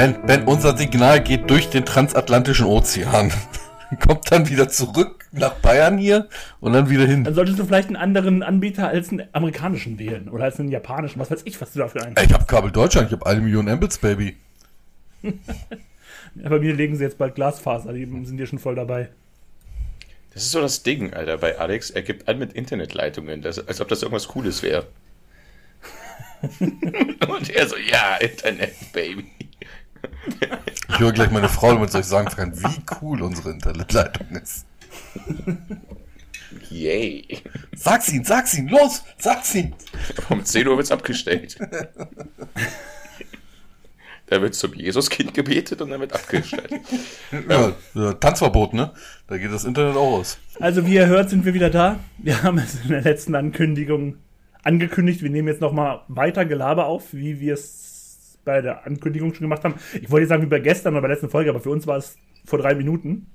[0.00, 3.30] Ben, Ben, unser Signal geht durch den transatlantischen Ozean.
[4.00, 6.26] Kommt dann wieder zurück nach Bayern hier
[6.60, 7.24] und dann wieder hin.
[7.24, 11.20] Dann solltest du vielleicht einen anderen Anbieter als einen amerikanischen wählen oder als einen japanischen.
[11.20, 12.14] Was weiß ich, was du dafür ein.
[12.24, 14.38] Ich habe Kabel Deutschland, ich habe eine Million Mbits, Baby.
[15.22, 19.10] ja, bei mir legen sie jetzt bald Glasfaser, die sind hier schon voll dabei.
[20.32, 21.90] Das ist so das Ding, Alter, bei Alex.
[21.90, 24.86] Er gibt an mit Internetleitungen, das, als ob das irgendwas Cooles wäre.
[26.70, 29.26] Und er so, ja, Internet, Baby.
[30.88, 34.66] Ich höre gleich meine Frau, damit ich sagen kann, wie cool unsere Internetleitung ist.
[36.68, 37.42] Yay.
[37.74, 39.74] Sag's ihn, sag's ihn, los, sag's ihn.
[40.28, 41.58] Um 10 Uhr wird's abgestellt.
[44.26, 46.70] Da wird zum Jesuskind gebetet und dann wird abgestellt.
[47.48, 48.92] Ja, ja, Tanzverbot, ne?
[49.26, 50.38] Da geht das Internet auch aus.
[50.60, 51.98] Also wie ihr hört, sind wir wieder da.
[52.18, 54.18] Wir haben es in der letzten Ankündigung
[54.62, 55.22] angekündigt.
[55.22, 57.89] Wir nehmen jetzt nochmal weiter Gelaber auf, wie wir es
[58.44, 59.74] bei der Ankündigung schon gemacht haben.
[60.00, 61.96] Ich wollte sagen wie bei gestern oder bei der letzten Folge, aber für uns war
[61.96, 63.26] es vor drei Minuten.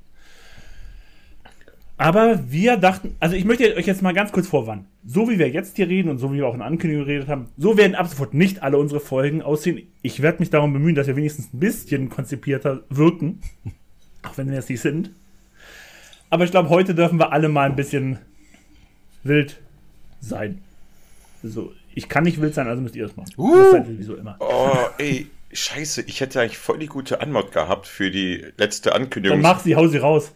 [1.98, 4.86] Aber wir dachten, also ich möchte euch jetzt mal ganz kurz vorwarnen.
[5.06, 7.48] So wie wir jetzt hier reden und so wie wir auch in Ankündigung geredet haben,
[7.58, 9.88] so werden ab sofort nicht alle unsere Folgen aussehen.
[10.02, 13.40] Ich werde mich darum bemühen, dass wir wenigstens ein bisschen konzipierter wirken.
[14.24, 15.12] Auch wenn wir es nicht sind.
[16.30, 18.18] Aber ich glaube, heute dürfen wir alle mal ein bisschen
[19.24, 19.62] wild
[20.20, 20.60] sein.
[21.44, 23.32] So, ich kann nicht wild sein, also müsst ihr das machen.
[23.38, 23.56] Uh.
[23.58, 24.36] Das seid ihr sowieso immer.
[24.40, 29.04] Oh, ey, scheiße, ich hätte eigentlich voll die gute Anmod gehabt für die letzte Dann
[29.04, 29.42] Ankündigung.
[29.42, 30.34] mach sie, hau sie raus.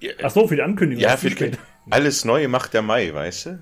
[0.00, 1.02] Ja, Ach so, für die Ankündigung.
[1.02, 1.58] Ja, für spät.
[1.90, 3.58] alles Neue macht der Mai, weißt du?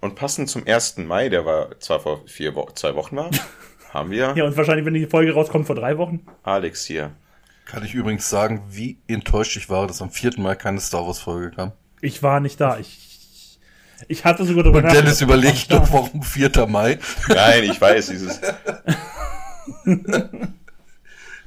[0.00, 0.98] Und passend zum 1.
[0.98, 3.30] Mai, der war zwar vor vier Wo zwei Wochen war,
[3.92, 6.20] haben wir Ja, und wahrscheinlich, wenn die Folge rauskommt, vor drei Wochen.
[6.42, 7.12] Alex hier.
[7.66, 11.20] Kann ich übrigens sagen, wie enttäuscht ich war, dass am vierten Mal keine Star Wars
[11.20, 11.72] Folge kam.
[12.00, 12.78] Ich war nicht da.
[12.78, 13.09] Ich,
[14.08, 16.66] ich hatte sogar drüber Und Dennis überlegt noch, warum 4.
[16.66, 16.98] Mai.
[17.28, 18.40] Nein, ich weiß, dieses.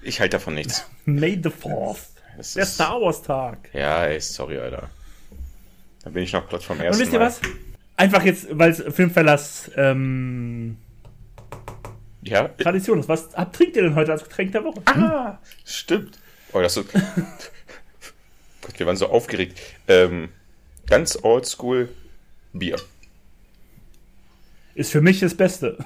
[0.06, 0.86] Ich halte davon nichts.
[1.06, 1.98] May the 4th.
[2.38, 3.70] Das Der ist- Star Wars Tag.
[3.74, 4.90] Ja, ey, sorry, Alter.
[6.04, 7.28] Da bin ich noch platt vom Und ersten wisst ihr Mal.
[7.28, 7.40] was?
[7.96, 10.78] Einfach jetzt, weil es Filmfellers ähm,
[12.22, 13.08] Ja, Tradition ist.
[13.08, 14.82] Was habt, trinkt ihr denn heute als Getränk der Woche?
[14.88, 16.18] ah, stimmt.
[16.52, 16.84] Oh, das so.
[18.62, 19.58] Gott, wir waren so aufgeregt.
[19.88, 20.30] Ähm,
[20.88, 21.88] ganz oldschool
[22.54, 22.78] Bier.
[24.76, 25.78] Ist für mich das Beste.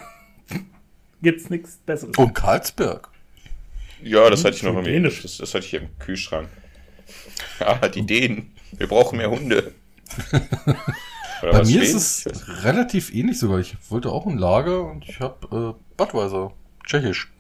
[1.22, 2.18] Gibt's nichts Besseres.
[2.18, 3.10] Und Karlsberg.
[4.04, 5.24] Ja, das hatte ich noch dänisch.
[5.24, 6.50] Das, das hatte ich hier im Kühlschrank.
[7.60, 8.52] Ah, die Dänen.
[8.74, 9.74] Wir brauchen mehr Hunde.
[11.42, 11.98] Bei was, mir Schweden?
[11.98, 13.60] ist es relativ ähnlich sogar.
[13.60, 16.54] Ich wollte auch ein Lager und ich habe äh, Budweiser.
[16.86, 17.32] Tschechisch.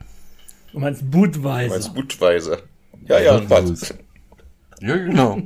[0.71, 1.09] Du meinst.
[1.09, 1.73] Budweiser.
[1.73, 2.59] Meinst Budweiser.
[3.07, 3.93] Ja, ja, und was?
[4.79, 5.41] Ja, genau.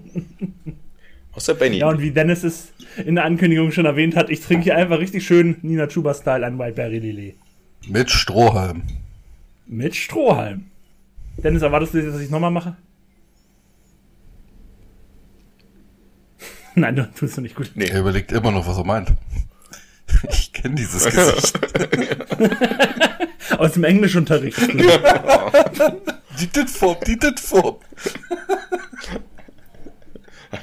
[1.34, 1.78] Außer Benny.
[1.78, 2.74] Ja, und wie Dennis es
[3.06, 6.60] in der Ankündigung schon erwähnt hat, ich trinke hier einfach richtig schön Nina Chuba-Style ein
[6.60, 7.36] Whiteberry Lillet.
[7.88, 8.84] Mit Strohhalm.
[9.66, 10.66] Mit Strohhalm.
[11.38, 12.76] Dennis, erwartest du jetzt, dass ich es nochmal mache?
[16.76, 17.72] Nein, du tust du nicht gut.
[17.76, 17.86] nee.
[17.86, 19.14] Er überlegt immer noch, was er meint.
[20.30, 21.58] Ich kenne dieses Gesicht.
[23.58, 24.58] Aus dem Englischunterricht.
[26.40, 27.78] Die Ditform, die Ditform.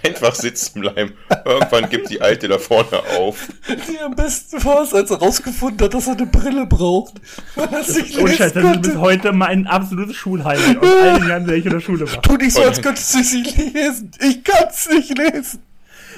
[0.02, 1.12] Einfach sitzen bleiben.
[1.44, 3.48] Irgendwann gibt die Alte da vorne auf.
[3.88, 7.14] Die am besten war es, als er rausgefunden hat, dass er eine Brille braucht.
[7.56, 9.00] Er lesen das ist bis konnte.
[9.00, 12.22] heute mein absolutes Schulhighlight aus all den Jahren, die ich in der Schule war.
[12.22, 14.10] Tu nicht so, als könntest du sie lesen.
[14.20, 15.60] Ich kann's nicht lesen.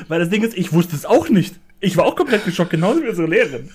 [0.08, 1.54] Weil das Ding ist, ich wusste es auch nicht.
[1.80, 3.70] Ich war auch komplett geschockt, genauso wie unsere Lehrerin.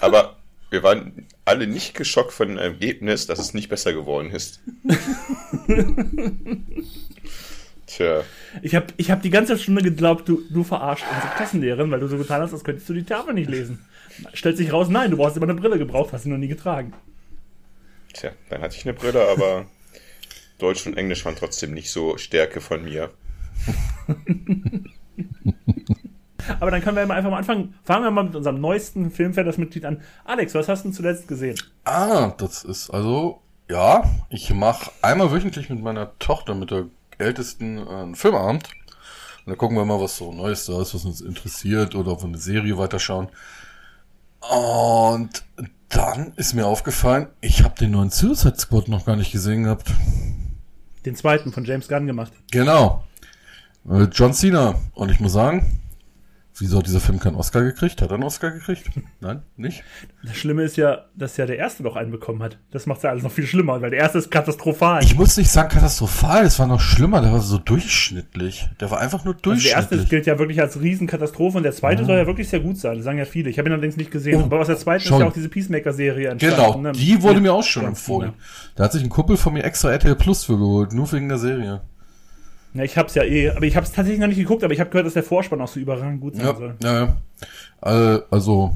[0.00, 0.36] Aber
[0.70, 4.60] wir waren alle nicht geschockt von dem Ergebnis, dass es nicht besser geworden ist.
[7.96, 8.24] Tja.
[8.60, 12.08] Ich habe ich hab die ganze Stunde geglaubt, du, du verarscht unsere Klassenlehrerin, weil du
[12.08, 13.86] so getan hast, als könntest du die Tafel nicht lesen.
[14.34, 16.92] Stellt sich raus, nein, du brauchst immer eine Brille gebraucht, hast sie noch nie getragen.
[18.12, 19.64] Tja, dann hatte ich eine Brille, aber
[20.58, 23.10] Deutsch und Englisch waren trotzdem nicht so Stärke von mir.
[26.60, 27.74] Aber dann können wir mal einfach mal anfangen.
[27.82, 30.00] Fangen wir mal mit unserem neuesten Filmfeldersmitglied an.
[30.24, 31.58] Alex, was hast du zuletzt gesehen?
[31.84, 36.86] Ah, das ist also, ja, ich mache einmal wöchentlich mit meiner Tochter, mit der
[37.18, 38.64] Ältesten, äh, Filmabend.
[38.64, 42.22] Und dann gucken wir mal, was so Neues da ist, was uns interessiert oder ob
[42.22, 43.28] wir eine Serie weiterschauen.
[44.40, 45.44] Und
[45.88, 49.92] dann ist mir aufgefallen, ich habe den neuen Suicide Squad noch gar nicht gesehen gehabt.
[51.04, 52.32] Den zweiten von James Gunn gemacht.
[52.50, 53.04] Genau.
[53.88, 54.74] Äh, John Cena.
[54.94, 55.78] Und ich muss sagen,
[56.58, 58.00] Wieso hat dieser Film keinen Oscar gekriegt?
[58.00, 58.90] Hat er einen Oscar gekriegt?
[59.20, 59.84] Nein, nicht?
[60.24, 62.58] Das Schlimme ist ja, dass ja der erste noch einen bekommen hat.
[62.70, 65.02] Das macht ja alles noch viel schlimmer, weil der erste ist katastrophal.
[65.04, 68.68] Ich muss nicht sagen katastrophal, das war noch schlimmer, der war so durchschnittlich.
[68.80, 70.00] Der war einfach nur also der durchschnittlich.
[70.00, 72.96] erste gilt ja wirklich als Riesenkatastrophe und der zweite soll ja wirklich sehr gut sein.
[72.96, 73.50] Das sagen ja viele.
[73.50, 74.40] Ich habe ihn allerdings nicht gesehen.
[74.40, 75.16] Oh, Aber aus der zweiten schon.
[75.18, 76.56] ist ja auch diese Peacemaker-Serie entstanden.
[76.56, 76.92] genau, ne?
[76.92, 77.40] die wurde Ja.
[77.40, 78.30] mir auch schon Ja, empfohlen.
[78.30, 78.34] ja.
[78.76, 81.38] Da hat sich ein Kumpel von mir extra RTL Plus für geholt, nur wegen der
[81.38, 81.82] Serie.
[82.74, 84.90] Ja, ich hab's ja eh, aber ich hab's tatsächlich noch nicht geguckt, aber ich habe
[84.90, 86.76] gehört, dass der Vorspann auch so überragend gut sein Ja, soll.
[86.82, 87.16] ja,
[87.80, 88.22] ja.
[88.30, 88.74] Also,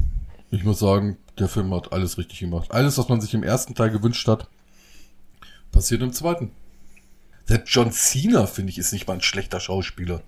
[0.51, 2.71] ich muss sagen, der Film hat alles richtig gemacht.
[2.73, 4.49] Alles, was man sich im ersten Teil gewünscht hat,
[5.73, 6.51] passiert im zweiten.
[7.49, 10.23] Der John Cena, finde ich, ist nicht mal ein schlechter Schauspieler.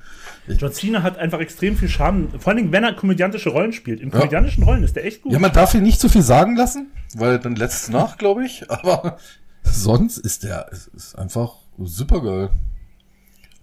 [0.49, 4.01] John Cena hat einfach extrem viel Charme, vor allen Dingen, wenn er komödiantische Rollen spielt.
[4.01, 5.33] In komödiantischen Rollen ist der echt gut.
[5.33, 8.45] Ja, man darf ihn nicht zu viel sagen lassen, weil dann lässt es nach, glaube
[8.45, 8.69] ich.
[8.71, 9.19] Aber
[9.63, 12.51] sonst ist der ist, einfach super geil.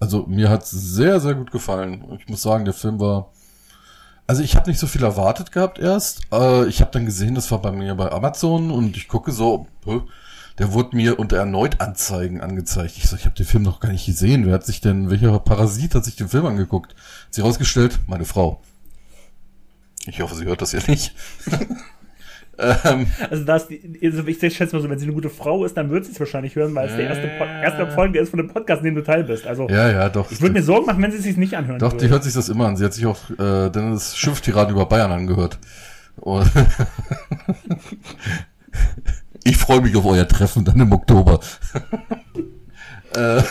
[0.00, 2.04] Also mir hat sehr, sehr gut gefallen.
[2.18, 3.30] Ich muss sagen, der Film war.
[4.26, 6.22] Also ich habe nicht so viel erwartet gehabt erst.
[6.32, 9.66] Äh, ich habe dann gesehen, das war bei mir bei Amazon und ich gucke so,
[10.58, 12.96] der wurde mir unter erneut Anzeigen angezeigt.
[12.96, 14.46] Ich so, ich habe den Film noch gar nicht gesehen.
[14.46, 16.92] Wer hat sich denn, welcher Parasit hat sich den Film angeguckt?
[16.92, 18.62] Hat sie rausgestellt, meine Frau.
[20.06, 21.14] Ich hoffe, sie hört das ja nicht.
[22.84, 23.68] ähm, Also, das,
[24.02, 26.20] also ich schätze mal so, wenn sie eine gute Frau ist, dann wird sie es
[26.20, 28.94] wahrscheinlich hören, weil es der erste, Pod erste Folge ist von dem Podcast, in dem
[28.96, 29.46] du Teil bist.
[29.46, 30.30] Also, ja, ja, doch.
[30.30, 32.10] ich würde mir Sorgen machen, wenn sie es sich nicht anhören Doch, die würde.
[32.10, 32.76] hört sich das immer an.
[32.76, 35.58] Sie hat sich auch äh, Dennis Schimpftiraden über Bayern angehört.
[39.42, 41.40] Ich freue mich auf euer Treffen dann im Oktober.
[43.16, 43.42] äh,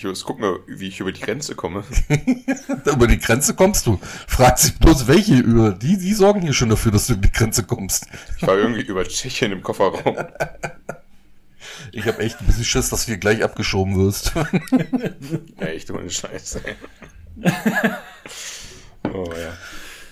[0.00, 1.84] Ich muss gucken, wie ich über die Grenze komme.
[2.86, 4.00] über die Grenze kommst du.
[4.26, 5.72] Frag sich bloß welche über.
[5.72, 8.06] Die, die sorgen hier schon dafür, dass du über die Grenze kommst.
[8.38, 10.16] Ich war irgendwie über Tschechien im Kofferraum.
[11.92, 14.32] Ich habe echt ein bisschen Schiss, dass du hier gleich abgeschoben wirst.
[14.34, 16.60] Ja, echt ohne Scheiße.
[19.12, 19.52] Oh ja.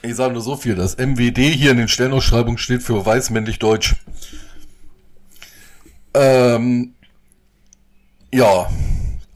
[0.03, 3.59] Ich sage nur so viel, das MWD hier in den Stellenausschreibungen steht für weiß, männlich,
[3.59, 3.95] deutsch.
[6.15, 6.95] Ähm,
[8.33, 8.69] ja,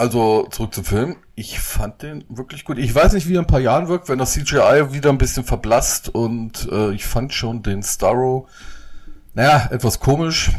[0.02, 1.16] also zurück zum Film.
[1.36, 2.76] Ich fand den wirklich gut.
[2.78, 5.18] Ich weiß nicht, wie er in ein paar Jahren wirkt, wenn das CGI wieder ein
[5.18, 8.48] bisschen verblasst und äh, ich fand schon den Starro,
[9.34, 10.50] naja, etwas komisch.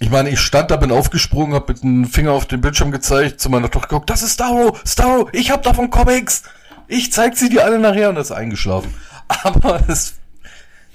[0.00, 3.38] Ich meine, ich stand da, bin aufgesprungen, hab mit dem Finger auf den Bildschirm gezeigt,
[3.38, 6.42] zu meiner Tochter geguckt, das ist Starro, Starro, ich hab davon Comics.
[6.88, 8.94] Ich zeig sie dir alle nachher und ist eingeschlafen.
[9.28, 10.14] Aber es,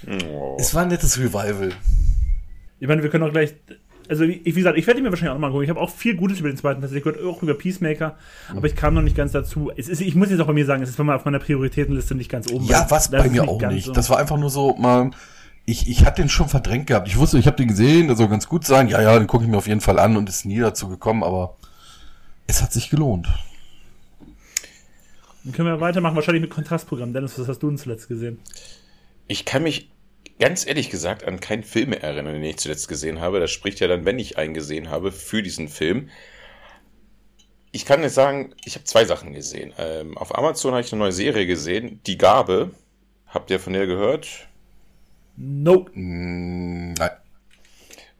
[0.07, 0.55] Oh.
[0.59, 1.71] es war ein nettes Revival.
[2.79, 3.53] Ich meine, wir können auch gleich.
[4.09, 5.63] Also, wie wie gesagt, ich werde ihn mir wahrscheinlich auch noch mal gucken.
[5.63, 8.17] Ich habe auch viel Gutes über den zweiten tatsächlich gehört, auch über Peacemaker,
[8.49, 9.71] aber ich kam noch nicht ganz dazu.
[9.75, 12.15] Es ist, ich muss jetzt auch bei mir sagen, es ist mal auf meiner Prioritätenliste
[12.15, 12.65] nicht ganz oben.
[12.65, 13.85] Ja, was bei mir auch ganz nicht.
[13.85, 13.93] so.
[13.93, 15.11] Das war einfach nur so mal.
[15.65, 17.07] Ich, ich hatte den schon verdrängt gehabt.
[17.07, 18.87] Ich wusste, ich habe den gesehen, der soll ganz gut sein.
[18.87, 21.23] Ja, ja, den gucke ich mir auf jeden Fall an und ist nie dazu gekommen,
[21.23, 21.57] aber
[22.47, 23.27] es hat sich gelohnt.
[25.43, 27.13] Dann können wir weitermachen, wahrscheinlich mit Kontrastprogramm.
[27.13, 28.39] Dennis, was hast du denn zuletzt gesehen?
[29.27, 29.91] Ich kann mich
[30.39, 33.39] ganz ehrlich gesagt an keinen Film mehr erinnern, den ich zuletzt gesehen habe.
[33.39, 36.09] Das spricht ja dann, wenn ich einen gesehen habe, für diesen Film.
[37.71, 39.73] Ich kann jetzt sagen, ich habe zwei Sachen gesehen.
[39.77, 42.71] Ähm, auf Amazon habe ich eine neue Serie gesehen, Die Gabe.
[43.27, 44.47] Habt ihr von der gehört?
[45.35, 45.85] No.
[45.93, 47.11] Mm, nein.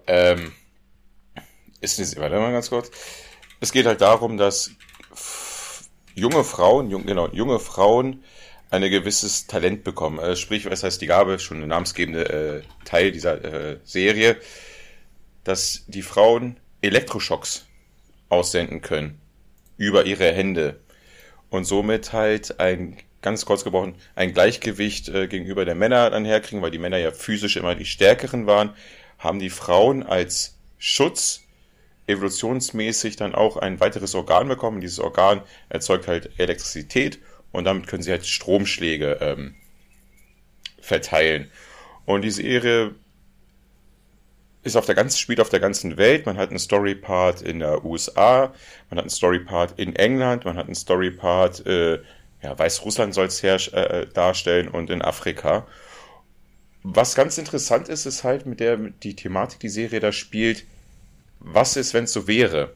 [0.06, 0.52] Ähm,
[1.82, 2.92] ist eine, warte mal ganz kurz.
[3.60, 4.72] Es geht halt darum, dass
[6.14, 8.24] junge Frauen, jung, genau, junge Frauen
[8.72, 10.20] ein gewisses Talent bekommen.
[10.20, 14.38] Äh, sprich, was heißt die Gabe, schon ein namensgebende äh, Teil dieser äh, Serie,
[15.44, 17.66] dass die Frauen Elektroschocks
[18.30, 19.20] aussenden können
[19.78, 20.80] über ihre Hände
[21.50, 26.62] und somit halt ein ganz kurz gebrochen ein Gleichgewicht äh, gegenüber der Männer dann herkriegen,
[26.62, 28.74] weil die Männer ja physisch immer die stärkeren waren,
[29.18, 31.42] haben die Frauen als Schutz
[32.08, 34.82] evolutionsmäßig dann auch ein weiteres Organ bekommen.
[34.82, 37.20] Dieses Organ erzeugt halt Elektrizität
[37.52, 39.56] und damit können sie halt Stromschläge ähm,
[40.82, 41.50] verteilen.
[42.06, 42.96] Und die Serie
[44.64, 46.26] ist auf der ganzen, spielt auf der ganzen Welt.
[46.26, 48.54] Man hat einen Story-Part in der USA,
[48.90, 52.00] man hat einen Story-Part in England, man hat einen Story-Part, äh,
[52.42, 55.68] ja, Weißrussland soll es äh, darstellen und in Afrika.
[56.84, 60.66] Was ganz interessant ist, ist halt mit der, mit die Thematik, die Serie da spielt,
[61.40, 62.74] was ist, wenn es so wäre?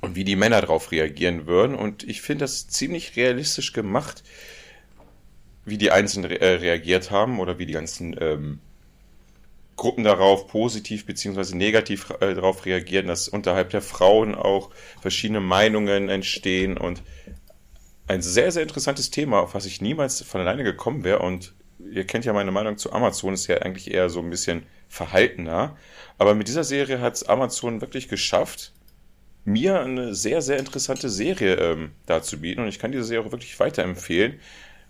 [0.00, 1.74] Und wie die Männer darauf reagieren würden.
[1.74, 4.22] Und ich finde das ziemlich realistisch gemacht,
[5.64, 8.60] wie die Einzelnen re äh, reagiert haben oder wie die ganzen ähm,
[9.76, 16.08] Gruppen darauf positiv beziehungsweise negativ äh, darauf reagieren, dass unterhalb der Frauen auch verschiedene Meinungen
[16.08, 17.02] entstehen und
[18.08, 21.20] ein sehr, sehr interessantes Thema, auf was ich niemals von alleine gekommen wäre.
[21.20, 21.54] Und
[21.92, 25.76] ihr kennt ja meine Meinung zu Amazon, ist ja eigentlich eher so ein bisschen verhaltener.
[26.16, 28.72] Aber mit dieser Serie hat es Amazon wirklich geschafft,
[29.48, 32.62] mir eine sehr, sehr interessante Serie ähm, darzubieten.
[32.62, 34.38] Und ich kann diese Serie auch wirklich weiterempfehlen,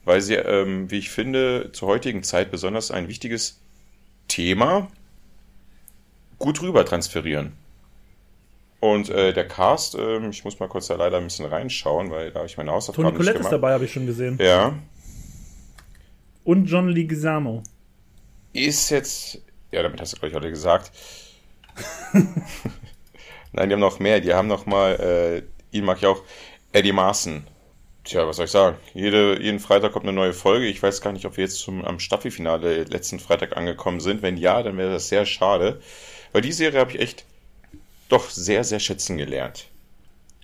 [0.04, 3.60] weil sie, ähm, wie ich finde, zur heutigen Zeit besonders ein wichtiges
[4.26, 4.88] Thema
[6.38, 7.52] gut rüber transferieren.
[8.80, 12.30] Und äh, der Cast, äh, ich muss mal kurz da leider ein bisschen reinschauen, weil
[12.30, 14.38] da habe ich meine Hausaufgaben Toni Collette nicht ist dabei, habe ich schon gesehen.
[14.40, 14.74] Ja,
[16.44, 17.62] Und John Leguizamo.
[18.52, 19.40] ist jetzt,
[19.72, 20.92] ja, damit hast du gleich heute gesagt.
[23.52, 24.20] Nein, die haben noch mehr.
[24.20, 24.94] Die haben noch mal,
[25.72, 26.22] äh, ihn mag ich auch,
[26.72, 27.46] Eddie Marson.
[28.04, 28.76] Tja, was soll ich sagen?
[28.94, 30.66] Jede, jeden Freitag kommt eine neue Folge.
[30.66, 34.22] Ich weiß gar nicht, ob wir jetzt zum, am Staffelfinale letzten Freitag angekommen sind.
[34.22, 35.80] Wenn ja, dann wäre das sehr schade.
[36.32, 37.24] Weil die Serie habe ich echt
[38.08, 39.66] doch sehr, sehr schätzen gelernt.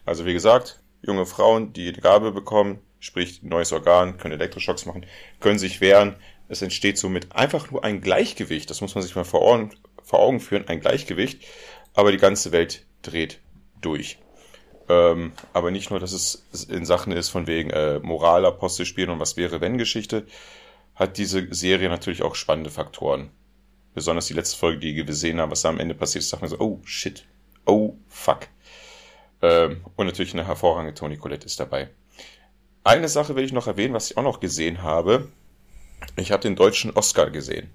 [0.05, 5.07] Also wie gesagt, junge Frauen, die die Gabe bekommen, sprich neues Organ, können Elektroschocks machen,
[5.41, 6.17] können sich wehren.
[6.49, 8.69] Es entsteht somit einfach nur ein Gleichgewicht.
[8.69, 9.71] Das muss man sich mal vor Augen,
[10.03, 11.43] vor Augen führen, ein Gleichgewicht.
[11.95, 13.41] Aber die ganze Welt dreht
[13.81, 14.19] durch.
[14.89, 19.21] Ähm, aber nicht nur, dass es in Sachen ist von wegen äh, Moralapostel spielen und
[19.21, 20.27] was wäre wenn Geschichte,
[20.95, 23.31] hat diese Serie natürlich auch spannende Faktoren.
[23.95, 26.43] Besonders die letzte Folge, die wir gesehen haben, was da am Ende passiert ist, sagt
[26.43, 27.25] man so, oh shit,
[27.65, 28.49] oh fuck.
[29.41, 31.89] Ähm, und natürlich eine hervorragende Toni Collette ist dabei.
[32.83, 35.29] Eine Sache will ich noch erwähnen, was ich auch noch gesehen habe.
[36.17, 37.71] Ich habe den deutschen Oscar gesehen.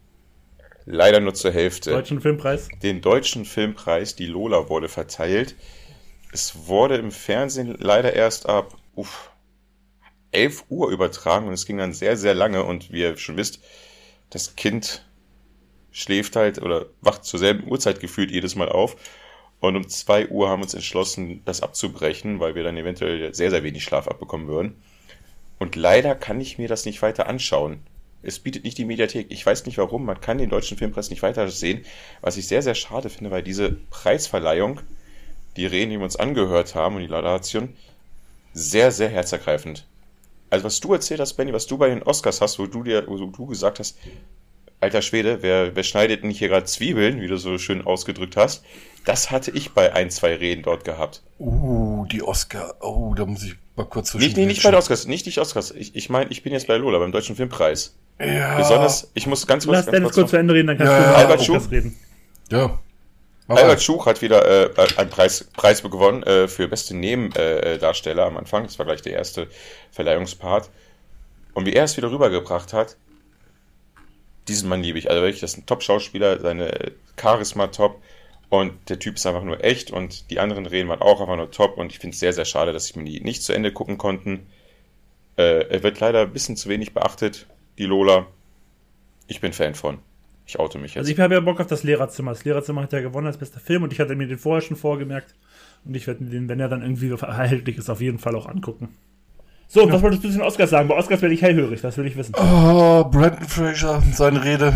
[0.92, 2.68] Leider nur zur Hälfte Deutschen Filmpreis.
[2.82, 5.56] den deutschen Filmpreis, die Lola, wurde verteilt.
[6.34, 9.30] Es wurde im Fernsehen leider erst ab uff,
[10.32, 13.60] 11 Uhr übertragen und es ging dann sehr, sehr lange und wie ihr schon wisst,
[14.32, 15.06] das Kind
[15.92, 18.96] schläft halt oder wacht zur selben Uhrzeit gefühlt jedes Mal auf.
[19.60, 23.52] Und um 2 Uhr haben wir uns entschlossen, das abzubrechen, weil wir dann eventuell sehr,
[23.52, 24.82] sehr wenig Schlaf abbekommen würden.
[25.60, 27.84] Und leider kann ich mir das nicht weiter anschauen.
[28.22, 29.28] Es bietet nicht die Mediathek.
[29.30, 30.06] Ich weiß nicht warum.
[30.06, 31.86] Man kann den deutschen Filmpreis nicht weiter sehen.
[32.22, 34.82] Was ich sehr, sehr schade finde, weil diese Preisverleihung,
[35.56, 37.76] die Reden, die wir uns angehört haben und die Laudation,
[38.54, 39.86] sehr, sehr herzergreifend.
[40.50, 43.06] Also was du erzählt hast, Benny, was du bei den Oscars hast, wo du dir,
[43.08, 43.98] wo du gesagt hast,
[44.80, 48.64] alter Schwede, wer, wer schneidet denn hier gerade Zwiebeln, wie du so schön ausgedrückt hast,
[49.06, 51.22] das hatte ich bei ein, zwei Reden dort gehabt.
[51.40, 52.76] Uh, die Oscar.
[52.82, 55.72] Oh, da muss ich mal kurz Nicht, nee, nicht bei den Oscars, nicht die Oscars.
[55.72, 57.96] Ich, ich meine, ich bin jetzt bei Lola, beim Deutschen Filmpreis.
[58.20, 58.58] Ja.
[58.58, 60.98] Besonders, ich muss ganz kurz, Lass ganz Dennis kurz zu Ende reden, dann kannst Ja,
[60.98, 61.58] du ja, über Albert Schuh.
[61.72, 61.98] reden.
[62.52, 62.80] Ja.
[63.48, 63.80] Mach Albert mal.
[63.80, 68.38] Schuch hat wieder äh, einen Preis, Preis gewonnen äh, für beste Nebendarsteller äh, Darsteller am
[68.38, 68.64] Anfang.
[68.64, 69.48] Das war gleich der erste
[69.92, 70.70] Verleihungspart.
[71.54, 72.98] Und wie er es wieder rübergebracht hat,
[74.48, 75.10] diesen Mann liebe ich.
[75.10, 78.02] Also wirklich, das ist ein Top-Schauspieler, seine Charisma top.
[78.50, 81.52] Und der Typ ist einfach nur echt und die anderen Reden waren auch einfach nur
[81.52, 81.78] top.
[81.78, 83.98] Und ich finde es sehr, sehr schade, dass ich mir die nicht zu Ende gucken
[83.98, 84.48] konnten.
[85.38, 87.46] Äh, er wird leider ein bisschen zu wenig beachtet,
[87.80, 88.28] die Lola.
[89.28, 89.98] Ich bin Fan von.
[90.46, 91.00] Ich oute mich jetzt.
[91.04, 92.32] Also ich habe ja Bock auf das Lehrerzimmer.
[92.32, 94.78] Das Lehrerzimmer hat ja gewonnen als bester Film und ich hatte mir den vorher schon
[94.78, 95.36] vorgemerkt.
[95.86, 98.48] Und ich werde mir den, wenn er dann irgendwie erhältlich ist, auf jeden Fall auch
[98.48, 98.90] angucken.
[99.68, 100.88] So, und was wolltest du zu den Oscars sagen?
[100.90, 102.34] Bei Oscars werde ich hellhörig, das will ich wissen.
[102.36, 104.74] Oh, Brandon Fraser, seine Rede.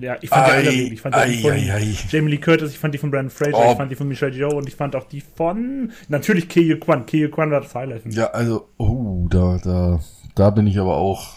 [0.00, 0.70] Ja, ich fand die Ei, alle.
[0.70, 1.94] Ich fand die ei, von ei, ei.
[2.08, 3.70] Jamie Lee Curtis, ich fand die von Brandon Fraser, Oh.
[3.72, 7.04] ich fand die von Michelle Yeoh und ich fand auch die von natürlich Keye Kwan.
[7.04, 8.06] Keye Kwan war das Highlight.
[8.06, 10.00] Ja, also, oh, da, da,
[10.34, 11.36] da bin ich aber auch,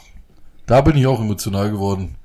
[0.65, 2.15] da bin ich auch emotional geworden.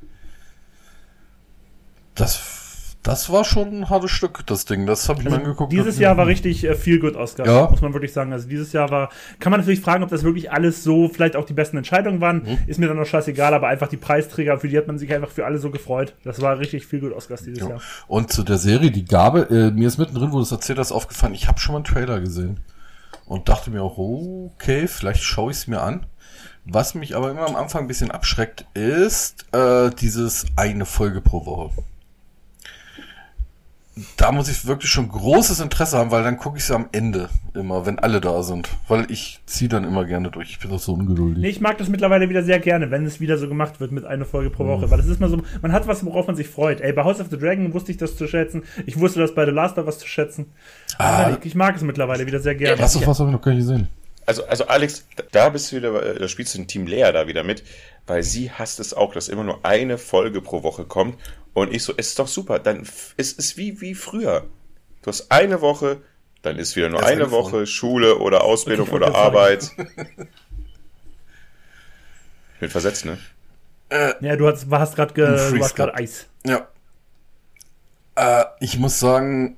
[2.14, 4.87] Das, das war schon ein hartes Stück, das Ding.
[4.87, 5.73] Das habe ich mir Also angeguckt.
[5.73, 7.69] dieses Jahr war richtig äh, viel gut Oscar, Ja.
[7.71, 8.33] muss man wirklich sagen.
[8.33, 11.45] Also dieses Jahr war, kann man natürlich fragen, ob das wirklich alles so, vielleicht auch
[11.45, 12.45] die besten Entscheidungen waren.
[12.45, 12.59] Mhm.
[12.66, 15.31] Ist mir dann auch scheißegal, aber einfach die Preisträger, für die hat man sich einfach
[15.31, 16.14] für alle so gefreut.
[16.25, 17.69] Das war richtig viel gut Oscars dieses Ja.
[17.69, 17.81] Jahr.
[18.09, 20.90] Und zu der Serie, die Gabe, äh, mir ist mittendrin, wo du es erzählt hast,
[20.93, 22.61] aufgefallen, ich habe schon mal einen Trailer gesehen.
[23.26, 26.07] Und dachte mir auch, okay, vielleicht schaue ich es mir an.
[26.68, 31.46] Was mich aber immer am Anfang ein bisschen abschreckt, ist äh, dieses eine Folge pro
[31.46, 31.70] Woche.
[34.18, 37.30] Da muss ich wirklich schon großes Interesse haben, weil dann gucke ich sie am Ende
[37.54, 38.68] immer, wenn alle da sind.
[38.88, 40.50] Weil ich ziehe dann immer gerne durch.
[40.50, 41.38] Ich bin doch so ungeduldig.
[41.42, 44.04] Nee, ich mag das mittlerweile wieder sehr gerne, wenn es wieder so gemacht wird mit
[44.04, 44.68] einer Folge pro Mhm.
[44.68, 44.90] Woche.
[44.90, 46.82] Weil das ist mal so, man hat was, worauf man sich freut.
[46.82, 48.64] Ey, bei House of the Dragon wusste ich das zu schätzen.
[48.85, 50.52] Ich wusste das bei The Last of Us zu schätzen.
[50.99, 51.30] Ah.
[51.40, 52.78] ich, ich mag es mittlerweile wieder sehr gerne.
[52.82, 53.88] Was was habe ich noch gar nicht gesehen?
[54.26, 57.28] Also, also Alex, da bist du wieder, äh, da spielst du ein Team Lea da
[57.28, 57.62] wieder mit,
[58.06, 61.16] weil sie hasst es auch, dass immer nur eine Folge pro Woche kommt.
[61.54, 64.47] Und ich so, es ist doch super, dann f- es ist wie, wie früher.
[65.02, 66.02] Du hast eine Woche,
[66.42, 67.66] dann ist wieder nur Erst eine Woche Folge.
[67.66, 69.71] Schule oder Ausbildung oder Arbeit.
[69.76, 69.80] Ich
[72.61, 73.18] bin versetzt, ne?
[74.21, 76.00] Ja, du hast, hast gerade ge, Ein du hast Freeze gerade gehabt.
[76.00, 76.26] Eis.
[76.45, 76.68] Ja.
[78.16, 79.56] Äh, ich muss sagen,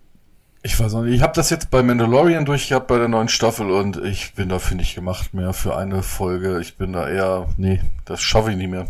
[0.63, 3.71] ich weiß auch nicht, ich habe das jetzt bei Mandalorian durchgehabt bei der neuen Staffel
[3.71, 6.61] und ich bin dafür nicht gemacht mehr für eine Folge.
[6.61, 8.87] Ich bin da eher, nee, das schaffe ich nicht mehr.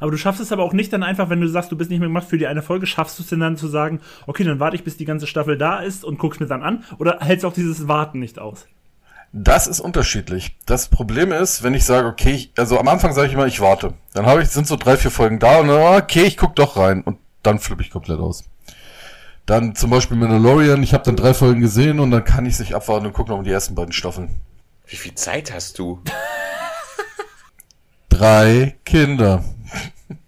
[0.00, 1.98] Aber du schaffst es aber auch nicht dann einfach, wenn du sagst, du bist nicht
[1.98, 4.60] mehr gemacht für die eine Folge, schaffst du es denn dann zu sagen, okay, dann
[4.60, 6.84] warte ich, bis die ganze Staffel da ist und guck's mir dann an?
[6.98, 8.66] Oder hältst du auch dieses Warten nicht aus?
[9.32, 10.56] Das ist unterschiedlich.
[10.64, 13.60] Das Problem ist, wenn ich sage, okay, ich, also am Anfang sage ich immer, ich
[13.60, 13.94] warte.
[14.14, 16.76] Dann habe ich, sind so drei, vier Folgen da und dann, okay, ich guck doch
[16.76, 18.44] rein und dann flippe ich komplett aus.
[19.48, 22.74] Dann zum Beispiel Mandalorian, ich habe dann drei Folgen gesehen und dann kann ich sich
[22.74, 24.40] abwarten und gucken noch die ersten beiden Staffeln.
[24.86, 26.02] Wie viel Zeit hast du?
[28.10, 29.42] Drei Kinder.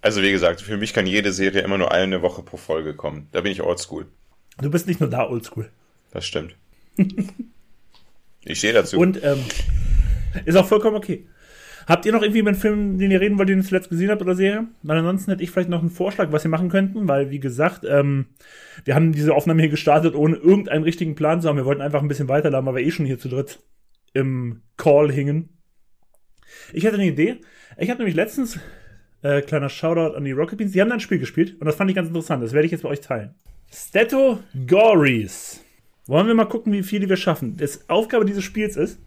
[0.01, 3.27] Also wie gesagt, für mich kann jede Serie immer nur eine Woche pro Folge kommen.
[3.31, 4.07] Da bin ich oldschool.
[4.59, 5.69] Du bist nicht nur da oldschool.
[6.09, 6.55] Das stimmt.
[8.43, 8.97] ich stehe dazu.
[8.97, 9.45] Und ähm,
[10.45, 11.27] ist auch vollkommen okay.
[11.87, 14.21] Habt ihr noch irgendwie einen Film, den ihr reden wollt, den ihr zuletzt gesehen habt
[14.21, 14.67] oder Serie?
[14.83, 17.85] Weil ansonsten hätte ich vielleicht noch einen Vorschlag, was wir machen könnten, weil wie gesagt,
[17.87, 18.27] ähm,
[18.85, 21.57] wir haben diese Aufnahme hier gestartet, ohne irgendeinen richtigen Plan zu haben.
[21.57, 23.59] Wir wollten einfach ein bisschen weiterladen, weil wir eh schon hier zu dritt
[24.13, 25.49] im Call hingen.
[26.73, 27.41] Ich hatte eine Idee.
[27.77, 28.59] Ich habe nämlich letztens,
[29.21, 31.75] äh, kleiner Shoutout an die Rocket Beans, die haben da ein Spiel gespielt und das
[31.75, 32.43] fand ich ganz interessant.
[32.43, 33.35] Das werde ich jetzt bei euch teilen.
[33.73, 35.63] Stato Gories.
[36.07, 37.55] Wollen wir mal gucken, wie viele wir schaffen.
[37.57, 38.99] Das Aufgabe dieses Spiels ist,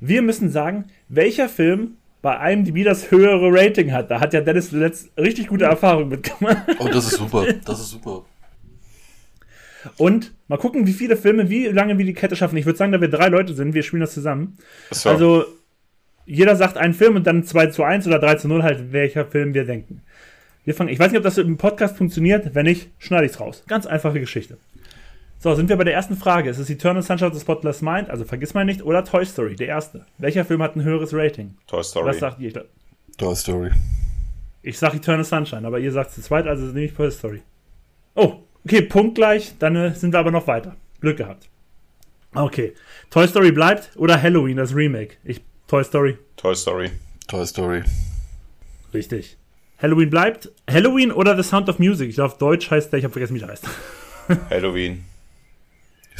[0.00, 4.10] wir müssen sagen, welcher Film bei IMDb das höhere Rating hat.
[4.10, 6.58] Da hat ja Dennis zuletzt richtig gute Erfahrungen mitgemacht.
[6.78, 7.46] Oh, das ist super.
[7.64, 8.24] Das ist super.
[9.96, 12.56] Und mal gucken, wie viele Filme, wie lange wir die Kette schaffen.
[12.58, 14.58] Ich würde sagen, da wir drei Leute sind, wir spielen das zusammen.
[14.90, 15.08] So.
[15.08, 15.44] Also,
[16.26, 19.24] jeder sagt einen Film und dann 2 zu 1 oder 3 zu 0 halt, welcher
[19.24, 20.02] Film wir denken.
[20.64, 22.54] Wir fangen, ich weiß nicht, ob das im Podcast funktioniert.
[22.54, 23.64] Wenn nicht, schneide ich's raus.
[23.66, 24.58] Ganz einfache Geschichte.
[25.42, 26.50] So, sind wir bei der ersten Frage.
[26.50, 29.56] Es ist Eternal Sunshine of the Spotless Mind, also vergiss mal nicht, oder Toy Story,
[29.56, 30.04] der erste.
[30.18, 31.56] Welcher Film hat ein höheres Rating?
[31.66, 32.08] Toy Story.
[32.08, 32.48] Was sagt ihr?
[32.48, 33.70] Ich, Toy Story.
[34.60, 37.40] ich sag Eternal Sunshine, aber ihr sagt zu zweit, also nehme ich Toy Story.
[38.16, 40.76] Oh, okay, punktgleich, dann äh, sind wir aber noch weiter.
[41.00, 41.48] Glück gehabt.
[42.34, 42.74] Okay,
[43.08, 45.16] Toy Story bleibt oder Halloween, das Remake?
[45.24, 46.18] Ich, Toy Story.
[46.36, 46.90] Toy Story.
[47.28, 47.82] Toy Story.
[48.92, 49.38] Richtig.
[49.80, 50.52] Halloween bleibt.
[50.70, 52.10] Halloween oder The Sound of Music?
[52.10, 53.66] Ich glaube, auf Deutsch heißt der, ich habe vergessen, wie der heißt.
[54.50, 55.09] Halloween.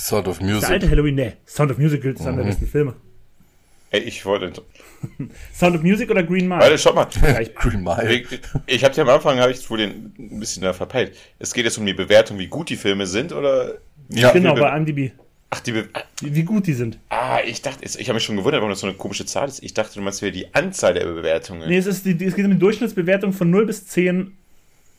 [0.01, 0.71] Sound of Der Music.
[0.71, 1.33] alte Halloween, nee.
[1.47, 2.95] Sound of Music gilt als einer der besten Filme.
[3.93, 4.53] Ey, ich wollte.
[5.53, 6.61] Sound of Music oder Green Mile?
[6.61, 7.07] Warte, schau mal.
[7.57, 8.13] Green Mile.
[8.15, 11.17] Ich, ich habe dir am Anfang habe ich wohl den ein bisschen da verpeilt.
[11.39, 13.79] Es geht jetzt um die Bewertung, wie gut die Filme sind oder
[14.09, 15.13] Ja, genau, wie- bei IMDb.
[15.51, 15.89] ach die Be
[16.21, 16.99] Wie, wie gut die sind.
[17.09, 19.61] Ah, ich dachte, ich habe mich schon gewundert, warum das so eine komische Zahl ist.
[19.63, 21.69] Ich dachte, du meinst wieder die Anzahl der Bewertungen.
[21.69, 24.37] Nee, es, ist die, die- es geht um die Durchschnittsbewertung von 0 bis 10,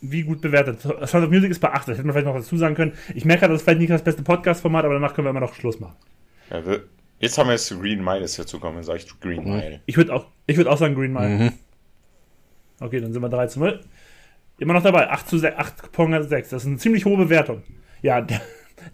[0.02, 0.82] wie gut bewertet.
[0.82, 2.94] Sound of Music ist bei 8, das hätte man vielleicht noch dazu sagen können.
[3.16, 5.40] Ich merke gerade, das ist vielleicht nicht das beste Podcast-Format, aber danach können wir immer
[5.40, 5.96] noch Schluss machen.
[6.50, 6.84] Ja, wir-
[7.20, 9.82] jetzt haben wir jetzt Green Mile ist dazu kommen, dann sage ich Green Mile.
[9.86, 11.30] Ich würde auch, ich würd auch sagen Green Mile.
[11.30, 11.54] Mhm.
[12.80, 13.80] Okay, dann sind wir 3 zu 0.
[14.58, 16.50] Immer noch dabei, 8 zu 6, 8,6.
[16.50, 17.64] Das ist eine ziemlich hohe Bewertung.
[18.02, 18.42] Ja, der,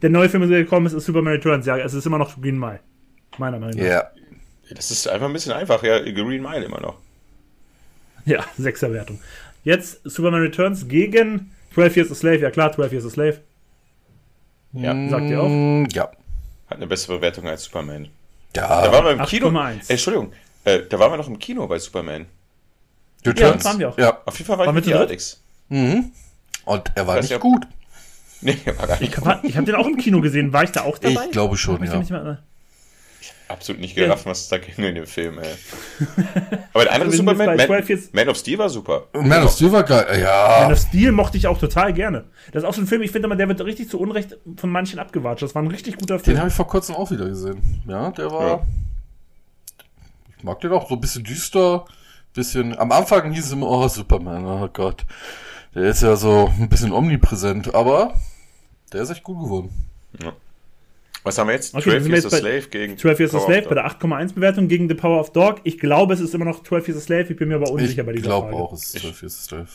[0.01, 1.65] der neue Film, der gekommen ist, ist Superman Returns.
[1.65, 2.79] Ja, es ist immer noch Green Mile.
[3.37, 3.85] Meiner Meinung nach.
[3.85, 4.11] Ja.
[4.69, 6.97] Das ist einfach ein bisschen einfach, ja, Green Mile immer noch.
[8.25, 9.19] Ja, 6er Wertung.
[9.67, 12.37] Jetzt Superman Returns gegen 12 Years a Slave.
[12.37, 13.39] Ja klar, 12 Years a Slave.
[14.71, 15.49] Ja, Sagt ihr auch?
[15.49, 16.03] Mm, Ja.
[16.69, 18.07] hat eine bessere Bewertung als Superman.
[18.53, 18.91] Da Ja.
[18.93, 19.47] waren wir im Kino.
[19.49, 19.89] 8,1.
[19.89, 20.31] Ey, Entschuldigung,
[20.63, 22.27] äh, da waren wir noch im Kino bei Superman.
[23.25, 23.65] Returns.
[23.65, 23.97] waren wir auch.
[23.97, 24.21] Ja.
[24.25, 24.99] Auf jeden Fall war Waren ich mit dir?
[25.01, 25.41] Alex.
[25.67, 26.11] Mhm.
[26.63, 27.67] Und er war Weiß nicht ja- gut.
[28.41, 29.09] Nee, war gar nicht.
[29.11, 30.53] Ich habe hab den auch im Kino gesehen.
[30.53, 31.25] War ich da auch dabei?
[31.25, 32.37] Ich glaube schon, Ich ja.
[33.49, 35.45] Absolut nicht gerafft, was da ging in dem Film, ey.
[36.73, 39.07] Aber der andere sind Superman, Man, 12 jetzt- Man of Steel war super.
[39.13, 40.05] Man of Steel war geil.
[40.09, 40.69] Man Ja.
[40.71, 42.25] of Steel mochte ich auch total gerne.
[42.51, 44.69] Das ist auch so ein Film, ich finde immer, der wird richtig zu Unrecht von
[44.69, 45.43] manchen abgewatscht.
[45.43, 46.37] Das war ein richtig guter Den Film.
[46.39, 47.81] habe ich vor kurzem auch wieder gesehen.
[47.87, 48.47] Ja, der war.
[48.47, 48.63] Ja.
[50.37, 51.85] Ich mag den auch so ein bisschen düster.
[52.33, 52.77] Bisschen.
[52.77, 55.05] Am Anfang hieß es immer, oh, Superman, oh Gott.
[55.73, 58.13] Der ist ja so ein bisschen omnipräsent, aber
[58.93, 59.69] der ist echt gut geworden.
[61.27, 61.75] Was haben wir jetzt?
[61.75, 63.85] Okay, dann 12 sind wir Years a Slave gegen 12 Years a Slave bei der
[63.85, 65.59] 8,1 Bewertung gegen The Power of Dog.
[65.65, 67.25] Ich glaube, es ist immer noch 12 Years a Slave.
[67.29, 68.63] Ich bin mir aber Ich unsicher bei dieser glaube Frage.
[68.63, 69.67] auch, es ist 12 Years a Slave.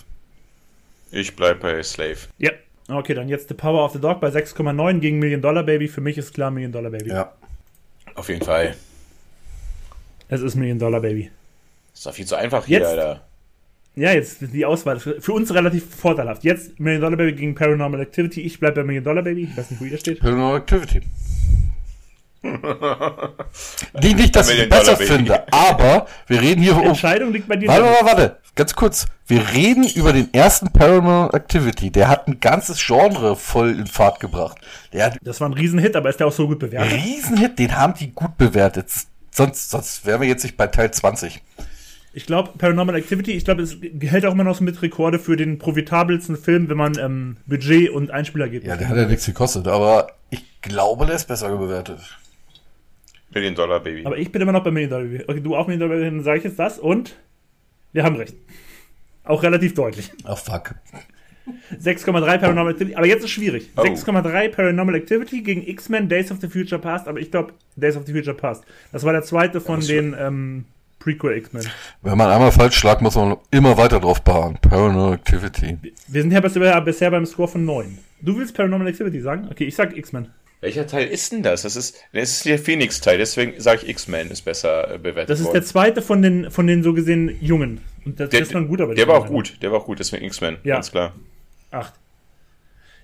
[1.10, 2.16] Ich bleib bei Slave.
[2.38, 2.52] Ja.
[2.88, 5.88] Okay, dann jetzt The Power of the Dog bei 6,9 gegen Million Dollar Baby.
[5.88, 7.10] Für mich ist klar Million Dollar Baby.
[7.10, 7.32] Ja.
[8.14, 8.74] Auf jeden Fall.
[10.28, 11.30] Es ist Million Dollar Baby.
[11.92, 12.88] Ist doch viel zu einfach hier, Jetzt?
[12.88, 13.20] Alter.
[13.94, 14.98] Ja, jetzt die Auswahl.
[15.00, 16.44] Für für uns relativ vorteilhaft.
[16.44, 18.40] Jetzt Million Dollar Baby gegen Paranormal Activity.
[18.40, 19.44] Ich bleibe bei Million Dollar Baby.
[19.50, 20.20] Ich weiß nicht, wo ihr steht.
[20.20, 21.02] Paranormal Activity.
[24.02, 25.12] Die nicht, dass ich ihn Million Dollar besser Baby.
[25.12, 26.86] finde, aber wir reden hier Die um.
[26.88, 27.68] Entscheidung liegt bei dir.
[27.68, 28.36] Warte, warte, warte.
[28.54, 29.06] Ganz kurz.
[29.26, 31.90] Wir reden über den ersten Paranormal Activity.
[31.90, 34.58] Der hat ein ganzes Genre voll in Fahrt gebracht.
[34.92, 36.92] Der hat Das war ein Riesenhit, aber ist der auch so gut bewertet?
[36.92, 38.86] Riesenhit, den haben die gut bewertet.
[39.30, 41.40] Sonst, sonst wären wir jetzt nicht bei Teil 20.
[42.14, 45.36] Ich glaube, Paranormal Activity, ich glaube, es hält auch immer noch so mit Rekorde für
[45.36, 48.68] den profitabelsten Film, wenn man ähm, Budget und Einspielergebnis.
[48.68, 52.00] Ja, der hat ja nichts gekostet, aber ich glaube, der ist besser bewertet.
[53.30, 54.04] Million Dollar Baby.
[54.04, 55.24] Aber ich bin immer noch bei Million Dollar Baby.
[55.26, 57.16] Okay, du auch Million Dollar Baby, dann sage ich jetzt das und
[57.92, 58.34] wir haben recht.
[59.24, 60.10] Auch relativ deutlich.
[60.24, 60.74] Ach, fuck.
[61.80, 62.94] 6,3 Paranormal Activity.
[62.94, 63.70] Aber jetzt ist schwierig.
[63.76, 63.82] Oh.
[63.82, 67.08] 6,3 Paranormal Activity gegen X-Men Days of the Future Past.
[67.08, 68.64] Aber ich glaube, Days of the Future Past.
[68.92, 70.64] Das war der zweite von den ähm,
[71.02, 71.66] Prequel X-Men.
[72.02, 74.58] Wenn man einmal falsch schlagt, muss man immer weiter drauf beharren.
[74.60, 75.78] Paranormal Activity.
[76.08, 77.98] Wir sind ja bisher, bisher beim Score von 9.
[78.20, 79.48] Du willst Paranormal Activity sagen?
[79.50, 80.28] Okay, ich sag X-Men.
[80.60, 81.62] Welcher Teil ist denn das?
[81.62, 85.40] Das ist, das ist der Phoenix-Teil, deswegen sage ich X-Men ist besser äh, bewertet Das
[85.40, 85.54] ist worden.
[85.54, 87.80] der zweite von den, von den so gesehen Jungen.
[88.04, 89.98] Und das, der, das war guter bei der war auch gut, der war auch gut,
[89.98, 90.76] deswegen X-Men, Ja.
[90.76, 91.14] ganz klar.
[91.72, 91.94] Acht.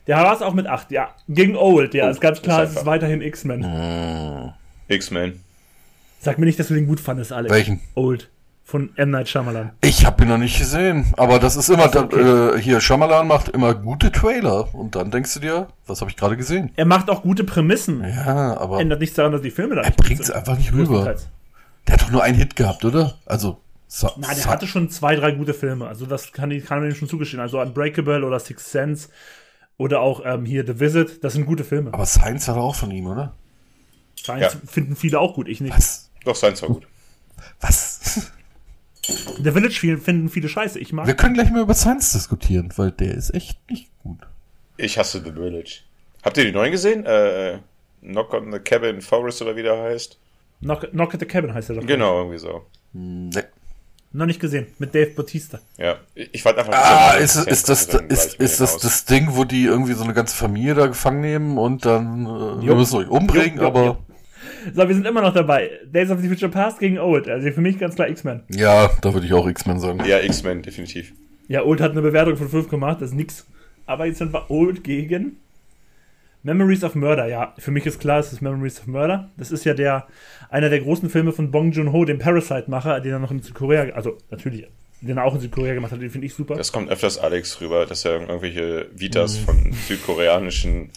[0.06, 1.14] Der war es auch mit 8, ja.
[1.28, 4.54] Gegen Old, ja, Oh, ist ganz klar, ist es ist weiterhin X-Men.
[4.87, 5.40] X-Men.
[6.20, 7.52] Sag mir nicht, dass du den gut fandest, Alex.
[7.54, 7.81] Welchen?
[7.94, 8.31] Old.
[8.64, 9.11] Von M.
[9.11, 9.70] Night Shyamalan.
[9.81, 12.02] Ich habe ihn noch nicht gesehen, aber das ist immer, da,
[12.54, 16.18] äh, hier, Shyamalan macht immer gute Trailer und dann denkst du dir, was habe ich
[16.18, 16.70] gerade gesehen?
[16.76, 18.04] Er macht auch gute Prämissen.
[18.04, 20.37] Ja, aber Ändert nichts daran, dass die Filme da er bringt's sind.
[20.37, 21.14] einfach nicht rüber.
[21.87, 23.14] Der hat doch nur einen Hit gehabt, oder?
[23.24, 25.87] Also, Sa Na, der Sa hatte schon zwei, drei gute Filme.
[25.88, 27.40] Also das kann, ich- kann man ihm schon zugestehen.
[27.40, 29.09] Also Unbreakable oder Sixth Sense
[29.78, 31.24] oder auch ähm, hier The Visit.
[31.24, 31.94] Das sind gute Filme.
[31.94, 33.33] aber Science war doch auch von ihm, oder?
[34.22, 34.61] Science Ja.
[34.70, 35.74] finden viele auch gut, ich nicht.
[35.74, 35.97] Was?
[36.24, 36.87] Doch, Science war gut.
[37.61, 38.31] Was?
[39.42, 40.78] The Village finden viele scheiße.
[40.78, 41.07] Ich mag.
[41.07, 44.18] Wir können gleich mal über Science diskutieren, weil der ist echt nicht gut.
[44.76, 45.81] Ich hasse The Village.
[46.22, 47.07] Habt ihr die neuen gesehen?
[47.07, 47.59] Äh,
[48.02, 50.18] Knock on the Cabin Forest oder wie der heißt?
[50.61, 51.87] Knock, Knock at the Cabin heißt er doch.
[51.87, 52.66] Genau, irgendwie so.
[52.92, 53.42] Nee.
[54.12, 54.68] Noch nicht gesehen.
[54.78, 55.61] Mit Dave Bautista.
[55.76, 56.72] Ja, ich fand einfach.
[56.72, 60.35] Ah, ist, ist das, ist, ist das das Ding, wo die irgendwie so eine ganze
[60.35, 63.96] Familie da gefangen nehmen und dann, äh, wir müssen euch umbringen, Jo, jo, aber, jo.
[64.74, 65.70] So, wir sind immer noch dabei.
[65.87, 67.28] Days of the Future Past gegen Old.
[67.28, 68.42] Also für mich ganz klar X-Men.
[68.50, 70.02] ja, da würde ich auch X-Men sagen.
[70.07, 71.12] Ja, X-Men, definitiv.
[71.48, 73.46] Ja, Old hat eine Bewertung von 5 gemacht, das ist nix.
[73.87, 75.37] Aber jetzt sind wir Old gegen
[76.42, 77.26] Memories of Murder.
[77.26, 79.31] Ja, für mich ist klar, es ist Memories of Murder.
[79.37, 80.07] Das ist ja der,
[80.50, 84.18] einer der großen Filme von Bong Joon-ho, dem Parasite-Macher, den er noch in Südkorea, also
[84.31, 84.66] natürlich,
[85.00, 86.54] den er auch in Südkorea gemacht hat, den finde ich super.
[86.54, 89.44] Das kommt öfters Alex rüber, dass er irgendwelche Vitas Mhm.
[89.44, 90.90] von südkoreanischen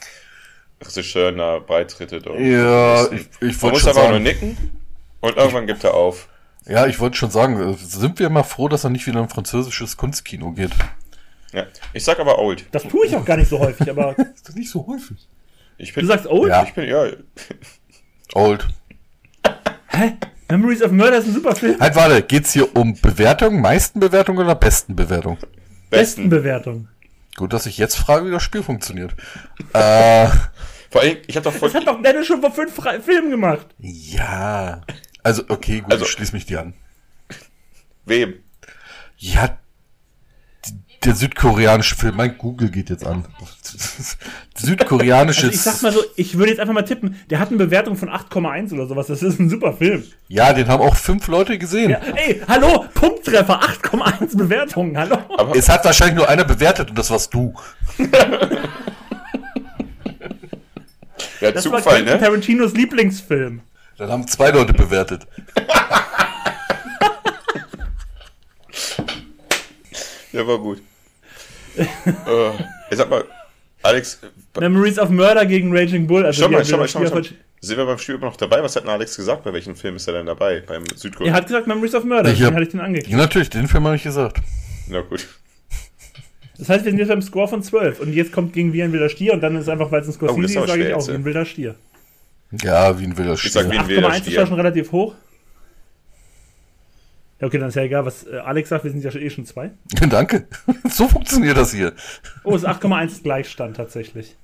[0.86, 2.28] Regisseuren da beitrittet.
[2.28, 4.58] und- Ja, ich, ich wollte muss schon nur sagen, nicken
[5.20, 6.28] und irgendwann gibt er auf.
[6.66, 9.26] ja, ich wollte schon sagen, äh, sind wir mal froh, dass er nicht wieder in
[9.26, 10.72] ein französisches Kunstkino geht.
[11.54, 11.66] Ja.
[11.94, 12.66] Ich sag aber old.
[12.72, 15.28] Das tue ich auch gar nicht so häufig, aber Ist das nicht so häufig?
[15.78, 16.50] Ich du bin, sagst Old?
[16.50, 16.64] Ja.
[16.64, 17.06] ich bin, ja,
[18.34, 18.68] Old.
[19.88, 20.14] Hä?
[20.50, 21.80] Memories of Murder ist ein super Film.
[21.80, 25.38] Halt, warte, geht's hier um Bewertung, meisten Bewertung oder besten Bewertung?
[25.38, 26.30] Besten besten.
[26.30, 26.88] Bewertung.
[27.38, 29.14] Gut, dass ich jetzt frage, wie das Spiel funktioniert.
[29.74, 30.28] äh,
[30.92, 32.74] Vor allem, ich hab doch voll, Das hat doch Dennis schon vor fünf
[33.04, 33.66] Filmen gemacht.
[33.80, 34.82] ja.
[35.24, 36.74] Also, okay, gut, Also- ich schließe mich dir an.
[38.06, 38.36] wem?
[39.18, 39.58] Ja,
[41.06, 43.26] der südkoreanische Film, mein Google geht jetzt an.
[44.56, 45.44] Südkoreanisches.
[45.46, 47.96] Also ich sag mal so, ich würde jetzt einfach mal tippen, der hat eine Bewertung
[47.96, 49.08] von 8,1 oder sowas.
[49.08, 50.04] Das ist ein super Film.
[50.28, 51.92] ja, den haben auch fünf Leute gesehen.
[51.92, 55.18] Ja, ey, hallo, Punkttreffer, 8,1 Bewertungen, hallo.
[55.38, 57.54] Aber Es hat wahrscheinlich nur einer bewertet und das warst du.
[61.42, 62.20] ja, Das war Zufall, Quentin ne?
[62.24, 63.62] Tarantinos Lieblingsfilm.
[63.98, 65.28] Dann haben zwei Leute bewertet.
[70.34, 70.82] Der war gut.
[71.78, 71.86] äh,
[72.90, 73.24] ich sag mal,
[73.84, 74.20] Alex,
[74.60, 76.26] Memories of Murder gegen Raging Bull.
[76.26, 77.24] Also schau mal, schau mal, schau mal, schau mal.
[77.24, 78.64] hier- Sind wir beim Spiel immer noch dabei?
[78.64, 79.44] Was hat denn Alex gesagt?
[79.44, 80.62] Bei welchem Film ist er denn dabei?
[80.66, 81.32] Beim Südkorea?
[81.32, 83.10] Er hat gesagt Memories of Murder, Ich hab- hatte ich den angeklickt.
[83.12, 84.38] Ja, natürlich, den Film habe ich gesagt.
[84.88, 85.28] Na gut.
[86.62, 88.94] Das heißt, wir sind jetzt beim Score von 12 und jetzt kommt gegen Wie ein
[88.94, 90.94] wilder Stier und dann ist einfach, weil es ein Oh, das Scorsese ist sage ich
[90.94, 91.18] auch, wie ja.
[91.18, 91.76] ein wilder Stier.
[92.62, 93.72] Ja, wie ein wilder Ich sag Stier.
[93.74, 94.46] wie ein wilder 8,1 ist ja Stier.
[94.46, 95.16] schon relativ hoch.
[97.40, 99.48] Ja, okay, dann ist ja egal, was äh, Alex sagt, wir sind ja eh schon
[99.48, 99.72] zwei.
[100.10, 100.46] Danke.
[100.88, 101.94] So funktioniert das hier.
[102.44, 104.36] Oh, es ist 8,1 ist Gleichstand tatsächlich.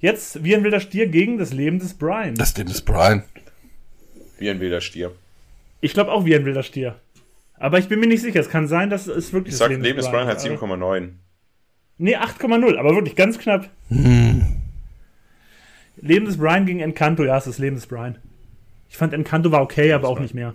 [0.00, 2.34] Jetzt Wie ein wilder Stier gegen das Leben des Brian.
[2.34, 3.22] Das Ding ist Brian.
[4.40, 5.12] Wie ein wilder Stier.
[5.80, 6.96] Ich glaube auch Wie ein wilder Stier.
[7.60, 8.40] Aber ich bin mir nicht sicher.
[8.40, 11.10] Es kann sein, dass es wirklich Ich sag, Leben Leben des Brian hat aber- 7,9.
[11.98, 13.68] Nee, 8,0, aber wirklich ganz knapp.
[13.90, 14.62] Leben
[16.24, 18.16] des Brian gegen Encanto, ja, es ist Leben des Brian.
[18.88, 20.54] Ich fand Encanto war okay, aber auch nicht mehr.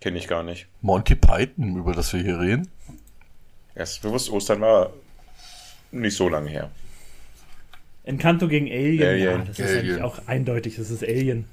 [0.00, 0.66] Kenne ich gar nicht.
[0.82, 2.68] Monty Python, über das wir hier reden.
[3.76, 4.90] Erst bewusst, Ostern war
[5.92, 6.70] nicht so lange her.
[8.02, 9.46] Encanto gegen Alien, ja, Alien.
[9.46, 9.78] das ist Alien.
[9.78, 11.44] eigentlich auch eindeutig, das ist Alien.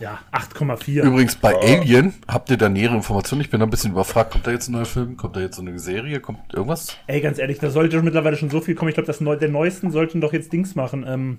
[0.00, 1.02] Ja, 8,4.
[1.02, 1.60] Übrigens, bei Oh.
[1.60, 3.40] Alien habt ihr da nähere Informationen.
[3.40, 4.30] Ich bin da ein bisschen überfragt.
[4.32, 5.16] Kommt da jetzt ein neuer Film?
[5.16, 6.20] Kommt da jetzt so eine Serie?
[6.20, 6.96] Kommt irgendwas?
[7.08, 8.90] Ey, ganz ehrlich, da sollte mittlerweile schon so viel kommen.
[8.90, 11.04] Ich glaube, das Neu der neuesten sollten doch jetzt Dings machen.
[11.06, 11.38] Ähm,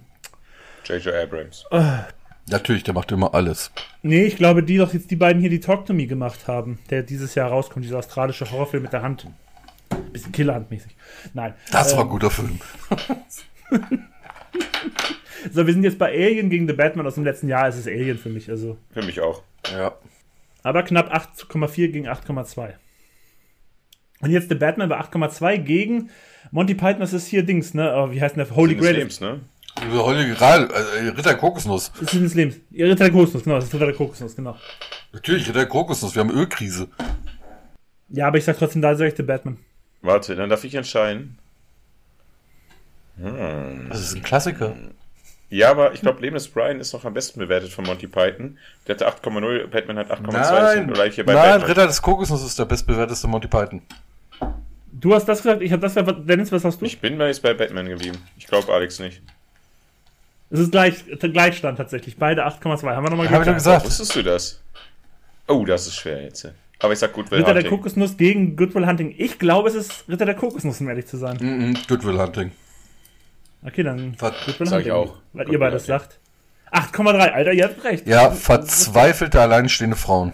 [0.85, 1.13] J.J.
[1.13, 1.65] Abrams.
[2.49, 3.71] Natürlich, der macht immer alles.
[4.01, 6.79] nee, ich glaube, die doch jetzt die beiden hier, die Talk to Me gemacht haben,
[6.89, 9.27] der dieses Jahr rauskommt, dieser australische Horrorfilm mit der Hand.
[10.11, 10.95] Bisschen Killerhandmäßig.
[11.33, 11.53] Nein.
[11.71, 12.59] Das war ein Ähm, guter Film.
[15.51, 17.67] So, wir sind jetzt bei Alien gegen The Batman aus dem letzten Jahr.
[17.67, 18.77] Es ist Alien für mich, also.
[18.91, 19.43] Für mich auch.
[19.71, 19.93] Ja.
[20.63, 22.73] Aber knapp 8,4 gegen 8,2.
[24.21, 26.09] Und jetzt The Batman bei 8,2 gegen
[26.51, 27.93] Monty Python, das ist hier Dings, ne?
[27.95, 28.55] Oh, wie heißt denn der?
[28.55, 28.95] Holy Grail.
[28.95, 29.41] Lebens, ne?
[29.91, 31.91] Holy Grail, äh, Ritter Kokosnuss.
[31.99, 32.57] Das ist des Lebens.
[32.73, 34.57] Ritter der Kokosnuss, genau, das ist Ritter der Kokosnuss, genau.
[35.13, 36.89] Natürlich, Ritter Kokosnuss, wir haben Ölkrise.
[38.09, 39.57] Ja, aber ich sag trotzdem, da sag ich The Batman.
[40.01, 41.37] Warte, dann darf ich entscheiden.
[43.89, 44.75] Das ist ein Klassiker.
[45.49, 48.57] Ja, aber ich glaube, Leben des Brian ist noch am besten bewertet von Monty Python.
[48.87, 50.31] Der hatte 8,0, Batman hat 8,2.
[50.31, 51.61] Nein, ist hier bei nein Batman.
[51.67, 53.81] Ritter des Kokosnuss ist der bestbewerteste Monty Python.
[54.91, 56.29] Du hast das gesagt, ich habe das gesagt.
[56.29, 56.85] Dennis, was hast du?
[56.85, 58.17] Ich bin bei Batman geblieben.
[58.37, 59.21] Ich glaube Alex nicht.
[60.51, 62.17] Es ist gleich, Gleichstand tatsächlich.
[62.17, 62.95] Beide 8,2.
[62.95, 63.85] Haben wir nochmal Hab ich doch gesagt.
[63.85, 64.59] Wusstest du das?
[65.47, 66.47] Oh, das ist schwer jetzt.
[66.79, 67.77] Aber ich sag gut, Will Ritter der Hunting.
[67.77, 69.13] Kokosnuss gegen Good Will Hunting.
[69.17, 71.37] Ich glaube, es ist Ritter der Kokosnuss, um ehrlich zu sein.
[71.39, 72.51] Mhm, Good Will Hunting.
[73.65, 75.15] Okay, dann Ver- sag ich auch.
[75.33, 75.99] Weil Good ihr beides Hunting.
[75.99, 76.19] sagt.
[76.71, 78.07] 8,3, Alter, ihr habt recht.
[78.07, 80.33] Ja, verzweifelte alleinstehende Frauen.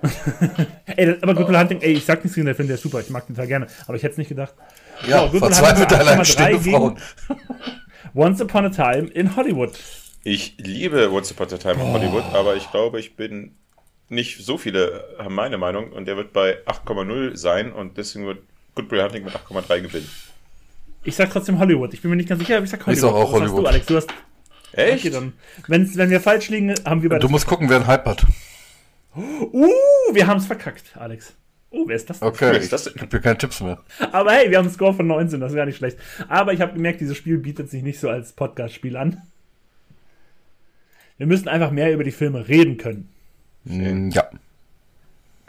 [0.86, 2.82] Ey, das, aber Good Will Hunting, ey, ich sag nichts gegen den Film, der ist
[2.82, 3.66] super, ich mag den total gerne.
[3.86, 4.54] Aber ich hätte es nicht gedacht.
[5.06, 6.98] Ja, So, Hunting verzweifelte bei 8,3 alleinstehende Frauen.
[8.14, 9.72] Once Upon a Time in Hollywood.
[10.22, 13.56] Ich liebe Once Upon a Time in Hollywood, aber ich glaube, ich bin
[14.08, 18.38] nicht so viele haben meine Meinung und der wird bei 8,0 sein und deswegen wird
[18.74, 20.08] Good Will Hunting mit 8,3 gewinnen.
[21.04, 21.94] Ich sag trotzdem Hollywood.
[21.94, 22.94] Ich bin mir nicht ganz sicher, aber ich sag Hollywood.
[22.96, 23.66] Ich sag auch Was Hollywood.
[23.66, 24.08] Hast du, Alex, du hast.
[24.72, 25.04] Echt?
[25.06, 25.32] Okay, dann.
[25.66, 27.20] Wenn's, wenn wir falsch liegen, haben wir beide.
[27.20, 28.26] Du musst gucken, wer einen Hype hat.
[29.16, 29.66] Uh,
[30.12, 31.34] wir haben's verkackt, Alex.
[31.70, 32.20] Oh, wer ist das?
[32.20, 32.28] denn?
[32.28, 32.94] Okay, ich das denn?
[32.94, 33.78] gebe dir keine Tipps mehr.
[34.12, 35.98] Aber hey, wir haben einen Score von 19, das ist gar nicht schlecht.
[36.28, 39.22] Aber ich habe gemerkt, dieses Spiel bietet sich nicht so als Podcast-Spiel an.
[41.18, 43.08] Wir müssen einfach mehr über die Filme reden können.
[43.64, 44.30] Mm, Ja.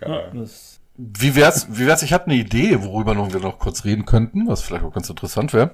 [0.02, 0.30] Ja.
[0.34, 4.06] Das, Wie wär's, wie wär's, ich habe eine Idee, worüber noch wir noch kurz reden
[4.06, 5.72] könnten, was vielleicht auch ganz interessant wäre.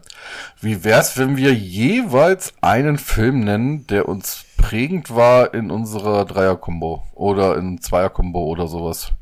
[0.62, 7.04] Wie wär's, wenn wir jeweils einen Film nennen, der uns prägend war in unserer Dreier-Kombo
[7.16, 9.14] oder in Zweier-Kombo oder sowas?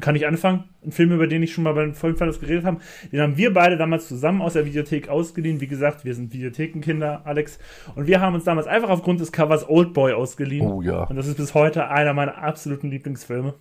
[0.00, 0.64] kann ich anfangen?
[0.84, 2.80] Ein Film, über den ich schon mal bei den Filmfans geredet habe.
[3.10, 5.60] Den haben wir beide damals zusammen aus der Videothek ausgeliehen.
[5.60, 7.58] Wie gesagt, wir sind Videothekenkinder, Alex.
[7.94, 10.66] Und wir haben uns damals einfach aufgrund des Covers Oldboy ausgeliehen.
[10.66, 11.04] Oh ja.
[11.04, 13.54] Und das ist bis heute einer meiner absoluten Lieblingsfilme.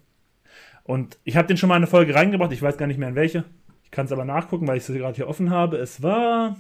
[0.83, 2.51] Und ich habe den schon mal in eine Folge reingebracht.
[2.51, 3.45] Ich weiß gar nicht mehr in welche.
[3.83, 5.77] Ich kann es aber nachgucken, weil ich es gerade hier offen habe.
[5.77, 6.57] Es war.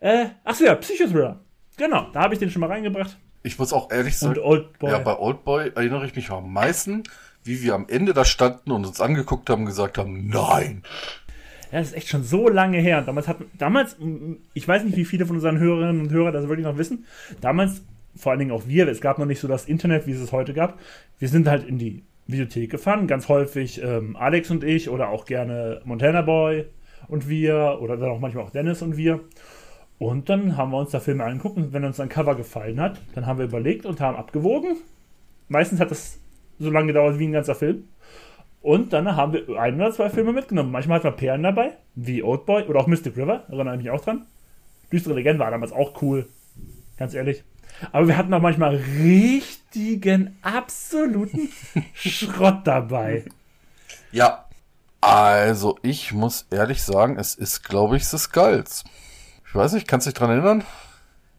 [0.00, 1.40] Äh, ach so, ja, Psychothriller.
[1.76, 3.16] Genau, da habe ich den schon mal reingebracht.
[3.42, 4.90] Ich muss auch ehrlich Und sagen, Oldboy.
[4.90, 7.04] ja, bei Oldboy erinnere ich mich am meisten,
[7.44, 10.82] wie wir am Ende da standen und uns angeguckt haben und gesagt haben, nein.
[11.70, 13.02] Ja, das ist echt schon so lange her.
[13.02, 13.96] Damals hat, damals,
[14.54, 17.04] ich weiß nicht, wie viele von unseren Hörerinnen und Hörern das wirklich noch wissen.
[17.40, 17.82] Damals,
[18.16, 20.32] vor allen Dingen auch wir, es gab noch nicht so das Internet, wie es es
[20.32, 20.78] heute gab.
[21.18, 25.24] Wir sind halt in die Videothek gefahren, ganz häufig ähm, Alex und ich oder auch
[25.24, 26.66] gerne Montana Boy
[27.08, 29.20] und wir oder dann auch manchmal auch Dennis und wir.
[29.98, 33.00] Und dann haben wir uns da Filme angeguckt und wenn uns ein Cover gefallen hat,
[33.14, 34.76] dann haben wir überlegt und haben abgewogen.
[35.48, 36.20] Meistens hat das
[36.58, 37.88] so lange gedauert wie ein ganzer Film.
[38.60, 40.70] Und dann haben wir ein oder zwei Filme mitgenommen.
[40.70, 44.04] Manchmal hatten wir Perlen dabei, wie Oldboy oder auch Mystic River, erinnere ich mich auch
[44.04, 44.26] dran.
[44.92, 46.26] Düstere Legende war damals auch cool,
[46.98, 47.44] ganz ehrlich.
[47.92, 51.48] Aber wir hatten auch manchmal richtigen, absoluten
[51.94, 53.24] Schrott dabei.
[54.12, 54.44] Ja.
[55.00, 58.82] Also, ich muss ehrlich sagen, es ist, glaube ich, The Skulls.
[59.46, 60.64] Ich weiß nicht, kannst du dich dran erinnern?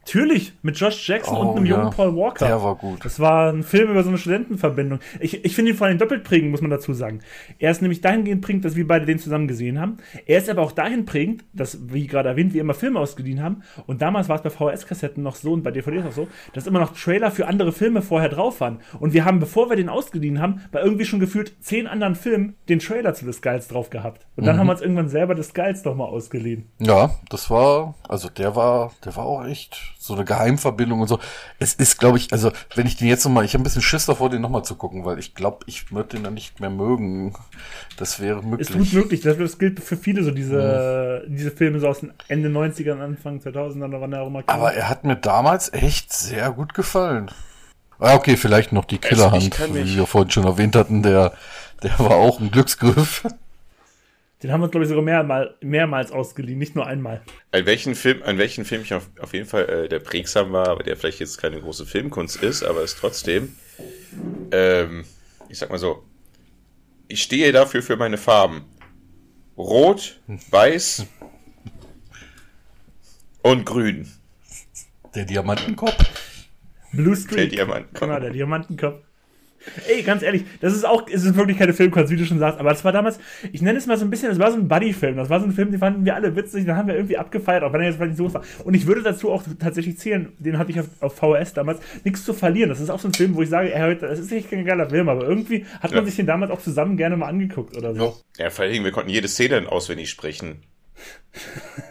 [0.02, 1.76] Natürlich, mit Josh Jackson Oh, und einem ja.
[1.76, 2.46] jungen Paul Walker.
[2.46, 3.04] Der war gut.
[3.04, 4.98] Das war ein Film über so eine Studentenverbindung.
[5.20, 7.20] Ich, ich finde ihn vor allem doppelt prägend, muss man dazu sagen.
[7.58, 9.98] Er ist nämlich dahingehend prägend, dass wir beide den zusammen gesehen haben.
[10.26, 13.62] Er ist aber auch dahin prägend, dass, wie gerade erwähnt, wir immer Filme ausgeliehen haben.
[13.86, 16.80] Und damals war es bei VHS-Kassetten noch so und bei DVDs auch so, dass immer
[16.80, 18.80] noch Trailer für andere Filme vorher drauf waren.
[18.98, 22.56] Und wir haben, bevor wir den ausgeliehen haben, bei irgendwie schon gefühlt zehn anderen Filmen
[22.68, 24.26] den Trailer zu The Skulls drauf gehabt.
[24.36, 26.70] Und dann haben wir uns irgendwann selber The Skulls nochmal ausgeliehen.
[26.78, 31.18] Ja, das war, also der war, der war auch echt so eine Geheimverbindung und so.
[31.58, 34.06] Es ist, glaube ich, also wenn ich den jetzt nochmal, ich habe ein bisschen Schiss
[34.06, 37.34] davor, den nochmal zu gucken, weil ich glaube, ich würde den dann nicht mehr mögen.
[37.98, 38.70] Das wäre möglich.
[38.70, 39.20] Ist gut möglich.
[39.20, 43.40] Das, das gilt für viele so, diese, diese Filme so aus den Ende 90ern, Anfang
[43.40, 44.58] 2000ern, oder wann er auch mal kam.
[44.58, 47.30] Aber er hat mir damals echt sehr gut gefallen.
[47.98, 51.34] Ah, okay, vielleicht noch die Killerhand, wie wir vorhin schon erwähnt hatten, der,
[51.82, 53.26] der war auch ein Glücksgriff.
[54.42, 57.20] Den haben wir uns, glaube ich, sogar mehrmal, mehrmals ausgeliehen, nicht nur einmal.
[57.52, 60.68] An welchen Film, an welchen Film ich auf, auf jeden Fall äh, der prägsam war,
[60.68, 63.54] aber der vielleicht jetzt keine große Filmkunst ist, aber ist trotzdem,
[64.50, 65.04] ähm,
[65.48, 66.04] ich sag mal so,
[67.08, 68.64] ich stehe dafür für meine Farben.
[69.58, 71.06] Rot, Weiß
[73.42, 74.10] und Grün.
[75.14, 75.96] Der Diamantenkopf.
[76.92, 77.50] Blue Der Streak.
[77.50, 77.94] Diamant.
[77.94, 79.02] Genau, der Diamantenkopf.
[79.88, 82.58] Ey, ganz ehrlich, das ist auch, es ist wirklich keine Filmkunst, wie du schon sagst,
[82.58, 83.18] aber das war damals,
[83.52, 85.46] ich nenne es mal so ein bisschen, das war so ein Buddy-Film, das war so
[85.46, 87.88] ein Film, den fanden wir alle witzig, den haben wir irgendwie abgefeiert, auch wenn er
[87.88, 88.42] jetzt vielleicht nicht so war.
[88.64, 92.24] Und ich würde dazu auch tatsächlich zählen, den hatte ich auf, auf VHS damals, nichts
[92.24, 92.70] zu verlieren.
[92.70, 94.88] Das ist auch so ein Film, wo ich sage, ey, das ist echt kein geiler
[94.88, 96.06] Film, aber irgendwie hat man Ja.
[96.06, 98.16] sich den damals auch zusammen gerne mal angeguckt oder so.
[98.38, 100.62] Ja, vor allen Dingen, wir konnten jede Szene auswendig sprechen.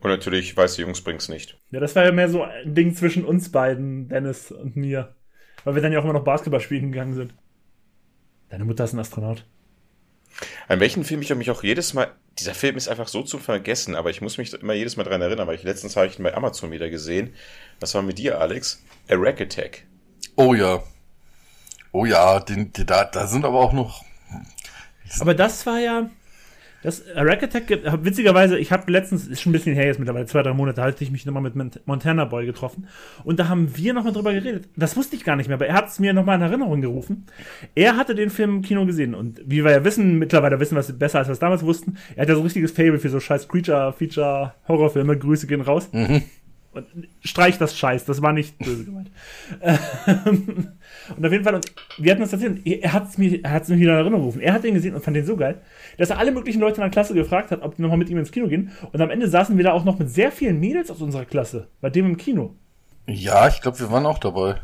[0.00, 1.58] Und natürlich, weiße Jungs bringt's nicht.
[1.72, 5.14] Ja, das war ja mehr so ein Ding zwischen uns beiden, Dennis und mir.
[5.64, 7.34] Weil wir dann ja auch immer noch Basketball spielen gegangen sind.
[8.48, 9.44] Deine Mutter ist ein Astronaut.
[10.68, 13.96] An welchen Film ich mich auch jedes Mal, dieser Film ist einfach so zu vergessen,
[13.96, 16.22] aber ich muss mich immer jedes Mal dran erinnern, weil ich letztens habe ich ihn
[16.22, 17.34] bei Amazon wieder gesehen.
[17.80, 18.82] Das war mit dir, Alex.
[19.08, 19.84] A Rack Attack.
[20.36, 20.82] Oh ja.
[21.92, 24.04] Oh ja, den, die, da, da sind aber auch noch.
[25.20, 26.10] Aber das war ja.
[26.80, 27.68] Das Rack Attack,
[28.04, 31.02] witzigerweise, ich habe letztens, ist schon ein bisschen her jetzt mittlerweile, zwei, drei Monate, hatte
[31.02, 32.86] ich mich nochmal mit Mont- Montana Boy getroffen.
[33.24, 34.68] Und da haben wir nochmal drüber geredet.
[34.76, 37.26] Das wusste ich gar nicht mehr, aber er hat es mir nochmal in Erinnerung gerufen.
[37.74, 40.80] Er hatte den Film im Kino gesehen und wie wir ja wissen, mittlerweile wissen wir
[40.80, 41.96] es besser, als wir es damals wussten.
[42.14, 45.18] Er hat ja so ein richtiges Fable für so scheiß Creature, Feature, Horrorfilme.
[45.18, 45.88] Grüße gehen raus.
[46.70, 46.86] Und
[47.24, 49.10] streich das Scheiß, das war nicht böse gemeint.
[51.16, 51.66] Und auf jeden Fall, und
[51.98, 54.40] wir hatten das erzählt, er hat es mir, er hat's mir wieder in Erinnerung gerufen.
[54.40, 55.60] Er hat den gesehen und fand den so geil,
[55.96, 58.18] dass er alle möglichen Leute in der Klasse gefragt hat, ob die nochmal mit ihm
[58.18, 58.70] ins Kino gehen.
[58.92, 61.68] Und am Ende saßen wir da auch noch mit sehr vielen Mädels aus unserer Klasse,
[61.80, 62.54] bei dem im Kino.
[63.06, 64.56] Ja, ich glaube, wir waren auch dabei.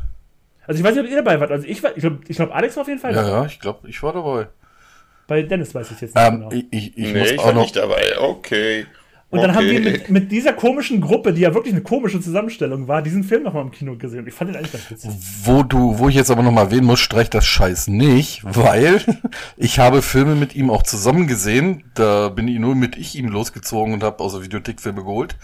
[0.67, 1.51] Also ich weiß nicht, ob ihr dabei wart.
[1.51, 3.37] Also ich war, ich glaube, ich glaub, Alex war auf jeden Fall Ja, dabei.
[3.37, 4.47] ja, ich glaube, ich war dabei.
[5.27, 6.51] Bei Dennis weiß ich jetzt nicht Ähm, genau.
[6.51, 7.61] ich ich, ich nee, muss ich auch war noch.
[7.63, 8.17] nicht dabei.
[8.19, 8.85] Okay.
[9.35, 9.83] Und dann haben okay.
[9.83, 13.43] wir mit, mit dieser komischen Gruppe, die ja wirklich eine komische Zusammenstellung war, diesen Film
[13.43, 14.19] nochmal im Kino gesehen.
[14.19, 15.11] Und ich fand den eigentlich ganz witzig.
[15.43, 19.01] Wo du, wo ich jetzt aber noch mal erwähnen muss, streich das Scheiß nicht, weil
[19.57, 21.83] ich habe Filme mit ihm auch zusammen gesehen.
[21.93, 25.35] Da bin ich nur mit ich ihm losgezogen und habe aus der Videothek Filme geholt.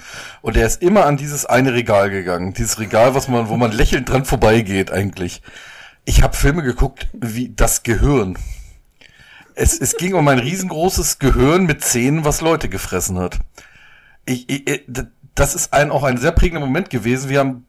[0.41, 2.53] Und er ist immer an dieses eine Regal gegangen.
[2.53, 5.41] Dieses Regal, was man, wo man lächelnd dran vorbeigeht eigentlich.
[6.05, 8.37] Ich habe Filme geguckt wie Das Gehirn.
[9.53, 13.39] Es, es ging um ein riesengroßes Gehirn mit Zähnen, was Leute gefressen hat.
[14.25, 17.29] Ich, ich, d- das ist ein, auch ein sehr prägender Moment gewesen.
[17.29, 17.65] Wir haben,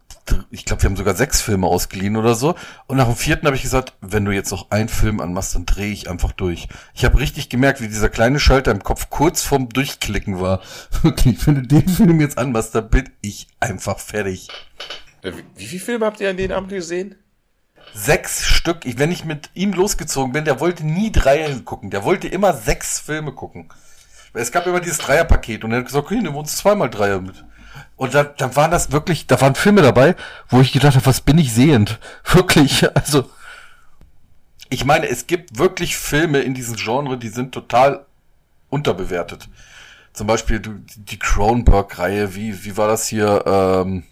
[0.51, 2.55] ich glaube, wir haben sogar sechs Filme ausgeliehen oder so.
[2.87, 5.65] Und nach dem vierten habe ich gesagt, wenn du jetzt noch einen Film anmachst, dann
[5.67, 6.69] drehe ich einfach durch.
[6.95, 10.61] Ich habe richtig gemerkt, wie dieser kleine Schalter im Kopf kurz vorm Durchklicken war.
[11.03, 14.49] Wirklich, wenn du den Film jetzt anmachst, dann bin ich einfach fertig.
[15.23, 17.15] Äh, Wie, wie viele Filme habt ihr an den Abend gesehen?
[17.95, 18.85] Sechs Stück.
[18.87, 21.91] Ich, wenn ich mit ihm losgezogen bin, der wollte nie drei gucken.
[21.91, 23.69] Der wollte immer sechs Filme gucken.
[24.33, 27.21] Weil Es gab immer dieses Dreierpaket und er hat gesagt, okay, nimm uns zweimal Dreier
[27.21, 27.45] mit.
[27.97, 30.16] Und da, da waren das wirklich, da waren Filme dabei,
[30.49, 31.99] wo ich gedacht habe, was bin ich sehend?
[32.33, 33.29] Wirklich, also.
[34.71, 38.07] Ich meine, es gibt wirklich Filme in diesem Genre, die sind total
[38.71, 39.49] unterbewertet.
[40.14, 44.05] Zum Beispiel die Cronenberg-Reihe, wie, wie war das hier, ähm,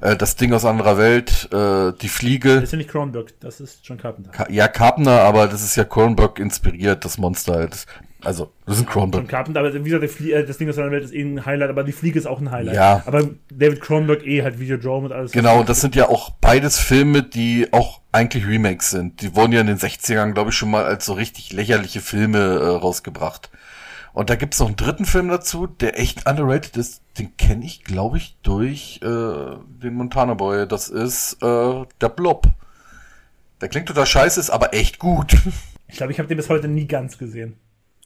[0.00, 2.54] äh, das Ding aus anderer Welt, äh, die Fliege.
[2.56, 4.30] Das ist ja nicht Cronenberg, das ist John Carpenter.
[4.30, 7.84] Ka- Ja, Carpenter, aber das ist ja Cronenberg inspiriert, das Monster halt.
[8.24, 9.28] Also, das ist ein John Cronenberg.
[9.28, 11.84] Carpenter, aber wie gesagt, äh, das Ding aus seiner Welt ist eh ein Highlight, aber
[11.84, 12.74] die Fliege ist auch ein Highlight.
[12.74, 13.02] Ja.
[13.06, 15.30] Aber David Cronenberg eh halt Videodrome und alles.
[15.30, 19.22] Genau, das sind ja auch beides Filme, die auch eigentlich Remakes sind.
[19.22, 22.38] Die wurden ja in den 60ern, glaube ich, schon mal als so richtig lächerliche Filme
[22.38, 23.50] äh, rausgebracht.
[24.12, 27.02] Und da gibt's noch einen dritten Film dazu, der echt underrated ist.
[27.18, 30.66] Den kenne ich, glaube ich, durch äh, den Montana Boy.
[30.66, 32.48] Das ist äh, der Blob.
[33.60, 35.36] Der klingt total scheiße, ist aber echt gut.
[35.90, 37.56] Ich glaube, ich habe den bis heute nie ganz gesehen.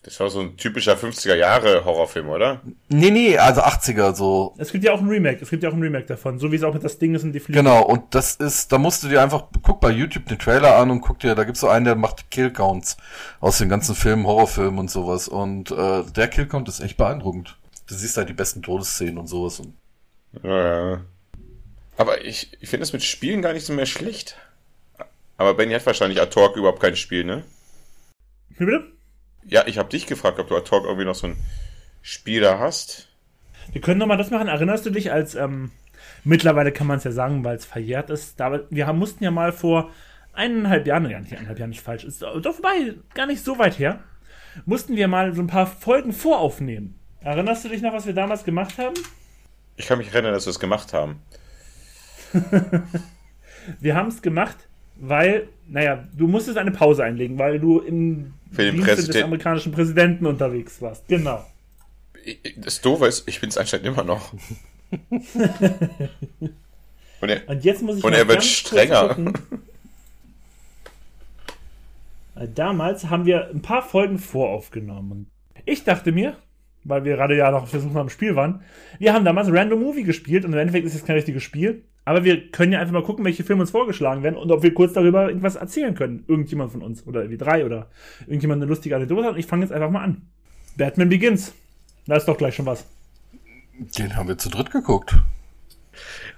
[0.04, 2.60] Das war so ein typischer 50er Jahre Horrorfilm, oder?
[2.88, 4.52] nee, nee, also 80er so.
[4.58, 6.56] Es gibt ja auch ein Remake, es gibt ja auch ein Remake davon, so wie
[6.56, 7.60] es auch mit das Ding ist und die Fliege.
[7.60, 10.90] Genau, und das ist, da musst du dir einfach, guck bei YouTube den Trailer an
[10.90, 12.96] und guck dir, da gibt's so einen, der macht Killcounts
[13.40, 15.28] aus den ganzen Filmen, Horrorfilmen und sowas.
[15.28, 17.56] Und äh, der Killcount ist echt beeindruckend.
[17.86, 19.60] Du siehst halt die besten Todesszenen und sowas.
[19.60, 19.74] Und
[20.42, 21.00] Ja, ja.
[21.96, 24.36] Aber ich, ich finde es mit Spielen gar nicht so mehr schlecht.
[25.36, 27.44] Aber Benny hat wahrscheinlich Ad Talk überhaupt kein Spiel, ne?
[28.50, 28.91] Wie bitte?
[29.46, 31.36] Ja, ich habe dich gefragt, ob du Ad Talk irgendwie noch so ein
[32.00, 33.08] Spiel da hast.
[33.72, 34.48] Wir können nochmal das machen.
[34.48, 35.70] Erinnerst du dich, als ähm,
[36.24, 38.38] mittlerweile kann man es ja sagen, weil es verjährt ist.
[38.40, 39.90] Da, wir haben, mussten ja mal vor
[40.32, 43.78] eineinhalb Jahren, ja nicht eineinhalb Jahren nicht falsch, ist doch vorbei, gar nicht so weit
[43.78, 44.00] her,
[44.64, 46.98] mussten wir mal so ein paar Folgen voraufnehmen.
[47.20, 48.94] Erinnerst du dich noch, was wir damals gemacht haben?
[49.76, 51.22] Ich kann mich erinnern, dass wir es gemacht haben.
[53.80, 54.56] Wir haben es gemacht,
[54.96, 59.72] weil, naja, du musstest eine Pause einlegen, weil du im Für den Dienste des amerikanischen
[59.72, 61.08] Präsidenten unterwegs warst.
[61.08, 61.44] Genau.
[62.56, 64.32] Das Doofe ist, ich bin es anscheinend immer noch.
[67.20, 69.16] Und er, Und jetzt muss ich Und er wird strenger.
[72.34, 75.30] Weil Damals haben wir ein paar Folgen voraufgenommen.
[75.64, 76.36] Ich dachte mir,
[76.84, 78.62] weil wir gerade ja noch versucht am Spiel waren,
[78.98, 82.24] wir haben damals Random Movie gespielt und im Endeffekt ist es kein richtiges Spiel, Aber
[82.24, 84.92] wir können ja einfach mal gucken, welche Filme uns vorgeschlagen werden und ob wir kurz
[84.92, 86.24] darüber irgendwas erzählen können.
[86.26, 87.90] Irgendjemand von uns oder wie drei oder
[88.26, 89.34] irgendjemand eine lustige Anekdote hat.
[89.34, 90.22] Und ich fange jetzt einfach mal an.
[90.76, 91.54] Batman Begins.
[92.06, 92.86] Da ist doch gleich schon was.
[93.96, 95.14] Den haben wir zu dritt geguckt.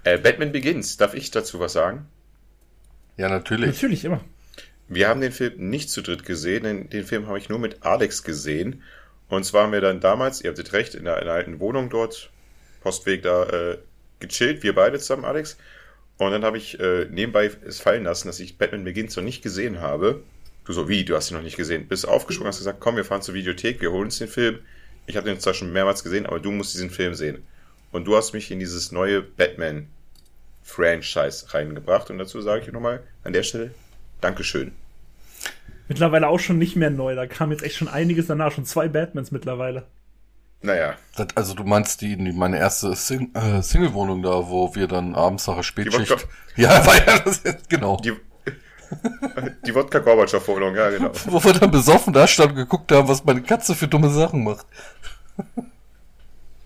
[0.05, 2.07] Äh, Batman Begins, darf ich dazu was sagen?
[3.17, 3.67] Ja, natürlich.
[3.67, 4.21] Natürlich, immer.
[4.89, 7.85] Wir haben den Film nicht zu dritt gesehen, denn den Film habe ich nur mit
[7.85, 8.83] Alex gesehen.
[9.35, 11.91] Und zwar haben wir dann damals, ihr habtet recht, in der, in der alten Wohnung
[11.91, 12.31] dort,
[12.83, 13.79] Postweg da, äh,
[14.21, 15.57] gechillt, wir beide zusammen, Alex.
[16.17, 19.43] Und dann habe ich äh, nebenbei es fallen lassen, dass ich Batman Begins noch nicht
[19.43, 20.23] gesehen habe.
[20.65, 21.89] Du so, wie, du hast ihn noch nicht gesehen?
[21.89, 24.61] Bist aufgesprungen, hast gesagt, komm, wir fahren zur Videothek, wir holen uns den Film.
[25.07, 27.47] Ich habe den zwar schon mehrmals gesehen, aber du musst diesen Film sehen.
[27.91, 32.11] Und du hast mich in dieses neue Batman-Franchise reingebracht.
[32.11, 33.75] Und dazu sage ich nochmal an der Stelle
[34.21, 34.73] Dankeschön.
[35.89, 37.15] Mittlerweile auch schon nicht mehr neu.
[37.15, 38.53] Da kam jetzt echt schon einiges danach.
[38.53, 39.87] Schon zwei Batmans mittlerweile.
[40.63, 40.95] Naja.
[41.17, 45.15] Das, also du meinst die, die meine erste Sing äh, Single-Wohnung da, wo wir dann
[45.15, 46.27] abends nach der Spätschicht...
[46.57, 47.97] Ja, war ja das jetzt, genau.
[47.97, 48.13] Die,
[49.67, 51.11] die Wodka Gorbatschow-Wohnung, ja, genau.
[51.27, 54.45] Wo wir dann besoffen da standen und geguckt haben, was meine Katze für dumme Sachen
[54.45, 54.65] macht.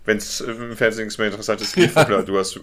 [0.05, 2.59] Wenn es im Fernsehen nichts mehr interessantes gibt, oder du hast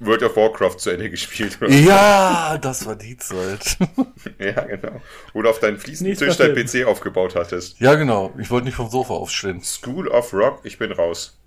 [0.00, 1.58] World of Warcraft zu Ende gespielt.
[1.60, 1.70] Oder?
[1.70, 3.76] Ja, das war die Zeit.
[4.38, 5.00] Ja, genau.
[5.32, 6.54] Oder auf deinen Fliesentisch dein.
[6.54, 7.80] PC aufgebaut hattest.
[7.80, 8.34] Ja, genau.
[8.38, 9.62] Ich wollte nicht vom Sofa aufstehen.
[9.62, 11.38] School of Rock, ich bin raus.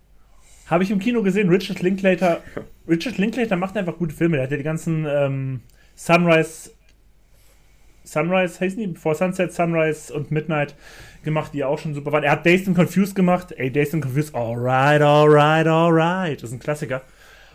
[0.67, 2.41] Habe ich im Kino gesehen, Richard Linklater.
[2.87, 4.37] Richard Linklater macht einfach gute Filme.
[4.37, 5.61] Der hat ja die ganzen ähm,
[5.95, 6.71] Sunrise.
[8.03, 8.87] Sunrise, heißen die?
[8.87, 10.73] Before Sunset, Sunrise und Midnight
[11.23, 12.23] gemacht, die ja auch schon super waren.
[12.23, 13.51] Er hat Dazed and Confused gemacht.
[13.51, 16.41] Ey, Dazed and Confused, alright, alright, alright.
[16.41, 17.01] Das ist ein Klassiker.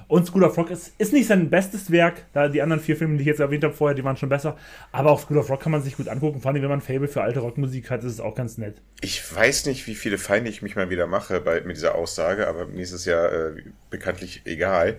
[0.07, 2.27] Und School of Rock ist, ist nicht sein bestes Werk.
[2.33, 4.57] Da die anderen vier Filme, die ich jetzt erwähnt habe vorher, die waren schon besser.
[4.93, 6.41] Aber auch School of Rock kann man sich gut angucken.
[6.41, 8.77] Vor allem, wenn man ein Fable für alte Rockmusik hat, ist es auch ganz nett.
[9.01, 12.47] Ich weiß nicht, wie viele Feinde ich mich mal wieder mache bei, mit dieser Aussage,
[12.49, 14.99] aber mir ist es ja äh, bekanntlich egal.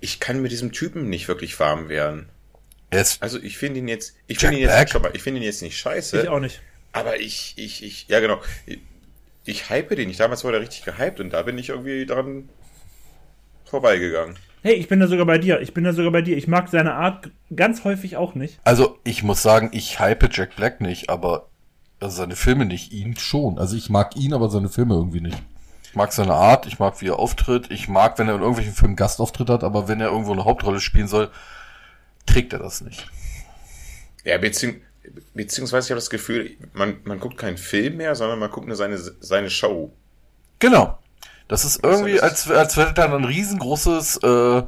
[0.00, 2.28] Ich kann mit diesem Typen nicht wirklich warm werden.
[2.90, 5.40] Er ist, Also ich finde ihn jetzt, ich finde ihn jetzt, schau mal, ich finde
[5.40, 6.22] ihn jetzt nicht scheiße.
[6.22, 6.62] Ich auch nicht.
[6.92, 8.40] Aber ich, ich, ich, ja genau.
[8.64, 8.78] Ich,
[9.44, 10.20] ich hype den nicht.
[10.20, 12.48] Damals wurde er richtig gehypt und da bin ich irgendwie dran
[13.66, 14.36] vorbeigegangen.
[14.62, 15.60] Hey, ich bin da sogar bei dir.
[15.60, 16.36] Ich bin da sogar bei dir.
[16.36, 18.58] Ich mag seine Art ganz häufig auch nicht.
[18.64, 21.48] also ich muss sagen, ich hype Jack Black nicht, aber
[22.00, 23.58] also seine Filme nicht, ihn schon.
[23.58, 25.38] Also ich mag ihn, aber seine Filme irgendwie nicht.
[25.84, 28.74] Ich mag seine Art, ich mag, wie er auftritt, ich mag, wenn er in irgendwelchen
[28.74, 31.30] Filmen Gastauftritt hat, aber wenn er irgendwo eine Hauptrolle spielen soll,
[32.26, 33.06] trägt er das nicht.
[34.24, 34.80] Ja, beziehungs
[35.34, 38.76] beziehungsweise ich habe das Gefühl, man, man guckt keinen Film mehr, sondern man guckt nur
[38.76, 39.92] seine, seine Show.
[40.58, 40.98] Genau.
[41.48, 44.62] Das ist irgendwie, als, als wäre da ein riesengroßes äh,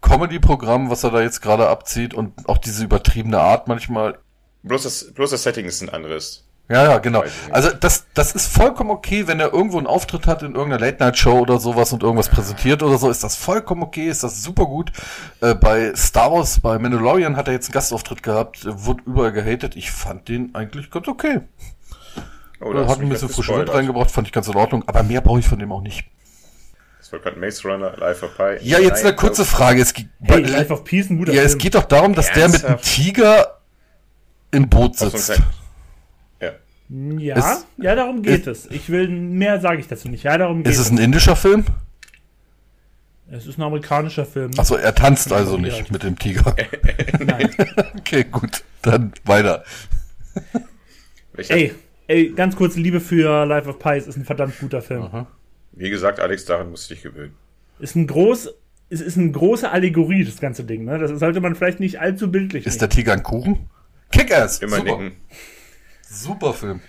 [0.00, 4.18] Comedy-Programm, was er da jetzt gerade abzieht und auch diese übertriebene Art manchmal.
[4.62, 6.44] Bloß das, bloß das Setting ist ein anderes.
[6.70, 7.24] Ja, ja, genau.
[7.50, 11.38] Also das, das ist vollkommen okay, wenn er irgendwo einen Auftritt hat in irgendeiner Late-Night-Show
[11.38, 14.92] oder sowas und irgendwas präsentiert oder so, ist das vollkommen okay, ist das super gut.
[15.40, 19.32] Äh, bei Star Wars, bei Mandalorian hat er jetzt einen Gastauftritt gehabt, äh, wurde überall
[19.32, 19.76] gehatet.
[19.76, 21.40] Ich fand den eigentlich ganz okay.
[22.60, 24.84] Oh, Äh, hast hat ein bisschen jetzt frische Wind reingebracht, fand ich ganz in Ordnung,
[24.86, 26.04] aber mehr brauche ich von dem auch nicht.
[26.98, 28.58] Das war gerade Maze Runner, Life of Pi.
[28.62, 29.80] Ja, jetzt eine Nein, kurze das- Frage.
[29.80, 31.46] Es geht, Hey, Life of Peace, ein guter ja, Film.
[31.46, 32.94] es geht doch darum, dass der mit einem Ernsthaft?
[32.94, 33.58] Tiger
[34.50, 35.40] im Boot sitzt.
[36.40, 36.52] Ja.
[36.90, 38.66] Ja, Es- ja, darum geht es.
[38.70, 40.24] Ich will, mehr sage ich dazu nicht.
[40.24, 41.64] Ja, darum geht Ist es ein indischer Film?
[43.30, 44.50] Es ist ein amerikanischer Film.
[44.56, 46.56] Achso, er tanzt also nicht mit dem Tiger.
[47.20, 47.54] Nein.
[47.98, 48.64] Okay, gut.
[48.82, 49.64] Dann weiter.
[51.36, 51.74] Ich Ey,
[52.08, 53.90] ey, ganz kurz Liebe für Life of Pi.
[53.90, 55.26] Es ist ein verdammt guter Film.
[55.72, 57.34] Wie gesagt, Alex, daran musst du dich gewöhnen.
[57.78, 58.52] Ist ein groß,
[58.90, 60.84] es ist eine große Allegorie, das ganze Ding.
[60.84, 60.98] Ne?
[60.98, 63.68] Das sollte man vielleicht nicht allzu bildlich Ist der Tiger ein Kuchen?
[64.10, 64.58] Kick-Ass!
[64.58, 64.98] Immer Super.
[64.98, 65.16] nicken.
[66.02, 66.80] Super Film.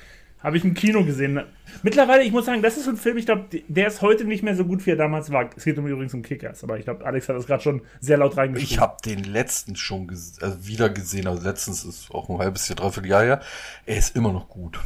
[0.41, 1.41] Habe ich im Kino gesehen.
[1.83, 4.41] Mittlerweile, ich muss sagen, das ist so ein Film, ich glaube, der ist heute nicht
[4.41, 5.49] mehr so gut, wie er damals war.
[5.57, 8.17] Es geht um übrigens um Kickers, aber ich glaube, Alex hat das gerade schon sehr
[8.17, 8.73] laut reingeschrieben.
[8.73, 12.69] Ich habe den letzten schon ges also wieder gesehen, also letztens ist auch ein halbes
[12.69, 13.41] Jahr, dreiviertel Jahr her.
[13.85, 14.79] Er ist immer noch gut.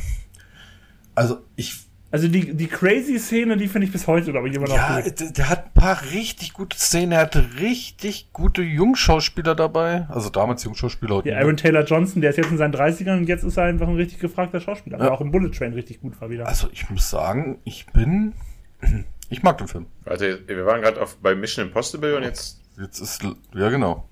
[1.16, 1.76] Also ich,
[2.11, 5.01] Also die, die crazy Szene, die finde ich bis heute, glaube ich, immer noch ja,
[5.01, 5.20] gut.
[5.20, 10.30] der, der hat ein paar richtig gute Szenen, er hatte richtig gute Jungschauspieler dabei, also
[10.30, 11.16] damals Jungschauspieler.
[11.16, 11.43] heute Der nicht.
[11.43, 13.95] Aaron Taylor Johnson, der ist jetzt in seinen 30ern und jetzt ist er einfach ein
[13.95, 14.97] richtig gefragter Schauspieler.
[14.97, 15.05] Ja.
[15.05, 16.47] Der auch im Bullet Train richtig gut war wieder.
[16.47, 18.34] Also ich muss sagen, ich bin,
[19.30, 19.88] ich mag den Film.
[20.03, 24.07] Warte, wir waren gerade auf bei Mission Impossible und jetzt Jetzt ist, ja genau.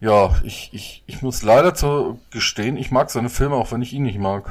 [0.00, 3.92] Ja, ich, ich, ich muss leider zu gestehen, ich mag seine Filme, auch wenn ich
[3.92, 4.50] ihn nicht mag.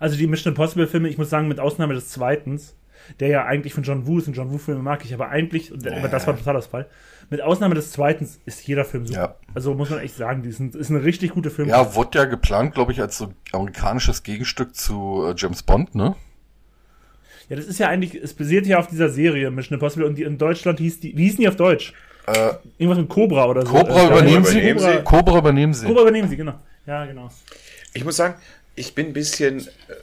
[0.00, 2.60] Also die Mission Impossible Filme, ich muss sagen, mit Ausnahme des zweiten,
[3.20, 5.72] der ja eigentlich von John Woo ist und John Woo Filme mag ich, aber eigentlich,
[5.72, 6.86] und aber das war total das Fall,
[7.30, 9.18] mit Ausnahme des zweiten ist jeder Film super.
[9.20, 9.36] Ja.
[9.54, 11.68] Also muss man echt sagen, die sind, ist eine richtig gute Film.
[11.68, 16.16] Ja, wurde ja geplant, glaube ich, als so amerikanisches Gegenstück zu äh, James Bond, ne?
[17.48, 20.22] Ja, das ist ja eigentlich, es basiert ja auf dieser Serie Mission Impossible und die
[20.22, 21.92] in Deutschland hieß die, wie hießen die auf Deutsch?
[22.26, 23.72] Äh, Irgendwas mit Cobra oder so.
[23.72, 24.58] Cobra Äh, übernehmen Cobra- Sie?
[24.70, 25.02] übernehmen Sie?
[25.04, 25.86] Cobra übernehmen Sie.
[25.86, 26.54] Cobra übernehmen sie, genau.
[26.86, 27.28] Ja, genau.
[27.92, 28.34] Ich muss sagen,
[28.74, 29.94] ich bin ein bisschen, äh,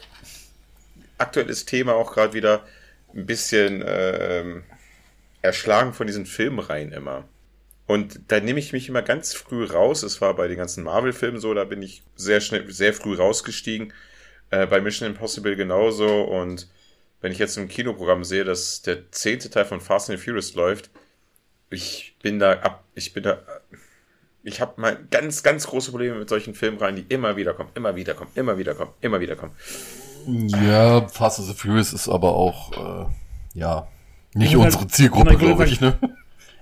[1.18, 2.66] aktuelles Thema auch gerade wieder,
[3.14, 4.64] ein bisschen ähm,
[5.42, 7.28] erschlagen von diesen Filmreihen immer.
[7.88, 10.04] Und da nehme ich mich immer ganz früh raus.
[10.04, 13.94] Es war bei den ganzen Marvel-Filmen so, da bin ich sehr schnell, sehr früh rausgestiegen.
[14.50, 16.22] Äh, bei Mission Impossible genauso.
[16.24, 16.70] Und
[17.22, 20.90] wenn ich jetzt im Kinoprogramm sehe, dass der zehnte Teil von Fast and Furious läuft,
[21.70, 23.42] ich bin da ab, ich bin da,
[24.44, 27.96] ich habe mal ganz, ganz große Probleme mit solchen Filmreihen, die immer wieder kommen, immer
[27.96, 29.54] wieder kommen, immer wieder kommen, immer wieder kommen.
[30.28, 32.72] Ja, Fast and the Furious ist aber auch,
[33.06, 33.88] äh, ja,
[34.34, 35.98] nicht unsere halt- Zielgruppe, glaube ich, ne?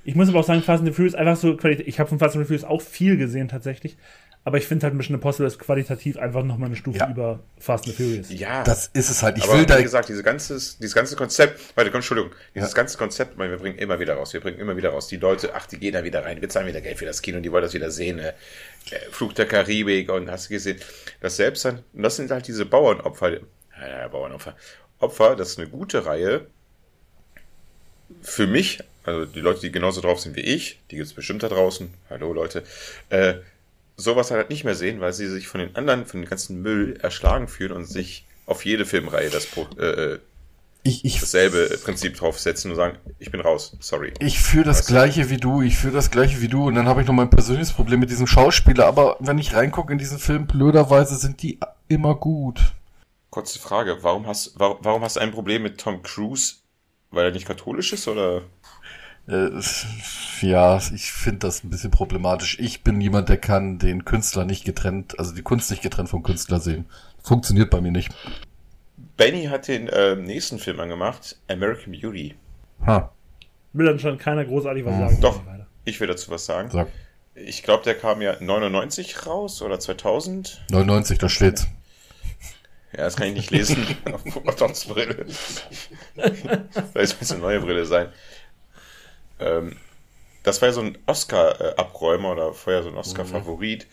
[0.06, 1.88] Ich muss aber auch sagen, Fast and the Furious einfach so qualitativ.
[1.88, 3.98] Ich habe von Fast and the Furious auch viel gesehen tatsächlich.
[4.46, 7.10] Aber ich finde halt Mission Impossible ist qualitativ einfach nochmal eine Stufe Ja.
[7.10, 8.28] über Fast and the Furious.
[8.32, 9.38] Ja, Das ist es halt.
[9.38, 12.70] Ich aber will wie da, gesagt, dieses ganze, dieses ganze Konzept, warte, komm, Entschuldigung, dieses
[12.72, 12.76] Ja.
[12.76, 15.08] ganze Konzept, man, wir bringen immer wieder raus, wir bringen immer wieder raus.
[15.08, 17.38] Die Leute, ach, die gehen da wieder rein, wir zahlen wieder Geld für das Kino,
[17.38, 20.80] und die wollen das wieder sehen, äh, äh, Flug der Karibik und hast du gesehen,
[21.20, 23.40] das selbst dann, und das sind halt diese Bauernopfer, ja,
[23.88, 24.56] ja, Bauernopfer,
[25.00, 26.48] Opfer, das ist eine gute Reihe,
[28.22, 31.50] für mich, also die Leute, die genauso drauf sind wie ich, die gibt's bestimmt da
[31.50, 32.64] draußen, hallo Leute,
[33.10, 33.36] äh,
[34.00, 36.98] sowas halt nicht mehr sehen, weil sie sich von den anderen, von dem ganzen Müll
[37.02, 39.48] erschlagen fühlen und sich auf jede Filmreihe das
[39.78, 40.20] äh, äh,
[40.84, 44.14] ich, ich, dasselbe Prinzip draufsetzen und sagen, ich bin raus, sorry.
[44.20, 44.94] ich fühle das Weißt du?
[44.94, 47.30] gleiche wie du, ich fühle das gleiche wie du und dann habe ich noch mein
[47.30, 51.60] persönliches Problem mit diesem Schauspieler, aber wenn ich reingucke in diesen Film, blöderweise sind die
[51.90, 52.74] immer gut.
[53.30, 56.56] Kurze Frage, warum hast, warum hast du ein Problem mit Tom Cruise?
[57.12, 58.44] Weil er nicht katholisch ist oder?
[59.30, 59.62] Äh,
[60.42, 62.58] ja, ich finde das ein bisschen problematisch.
[62.60, 66.24] Ich bin jemand, der kann den Künstler nicht getrennt, also die Kunst nicht getrennt vom
[66.24, 66.86] Künstler sehen.
[67.24, 68.10] Funktioniert bei mir nicht.
[69.18, 72.36] Benny hat den äh, nächsten Film angemacht, American Beauty.
[72.86, 73.12] Ha,
[73.74, 75.22] Will dann schon keiner großartig was Hm, sagen.
[75.22, 75.42] Doch,
[75.86, 76.70] ich will dazu was sagen.
[76.72, 76.88] sag.
[77.36, 80.62] Ich glaube, der kam ja 99 raus oder 2000.
[80.72, 81.68] 99, da steht's.
[82.92, 83.86] Ja, das kann ich nicht lesen.
[84.12, 84.24] auf
[84.88, 85.26] Brille.
[86.94, 88.08] Vielleicht muss eine neue Brille sein.
[89.40, 89.76] Ähm,
[90.44, 93.88] das war ja so ein Oscar-Abräumer oder vorher so ein Oscar-Favorit.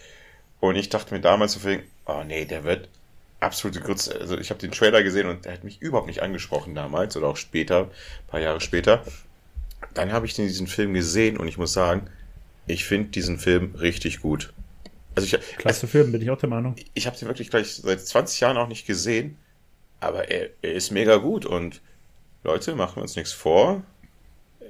[0.60, 2.88] Und ich dachte mir damals so viel, oh nee, der wird
[3.40, 4.18] absolute Grütze.
[4.20, 7.28] Also ich habe den Trailer gesehen und der hat mich überhaupt nicht angesprochen damals oder
[7.28, 7.90] auch später, ein
[8.28, 9.04] paar Jahre später.
[9.94, 12.08] Dann habe ich den- diesen Film gesehen und ich muss sagen,
[12.66, 14.52] ich finde diesen Film richtig gut.
[15.14, 16.76] Also ich, Klasse Film, bin ich auch der Meinung.
[16.94, 19.38] ich habe den wirklich gleich seit 20 Jahren auch nicht gesehen,
[20.00, 21.80] aber er, er ist mega gut und
[22.44, 23.82] Leute, machen wir uns nichts vor.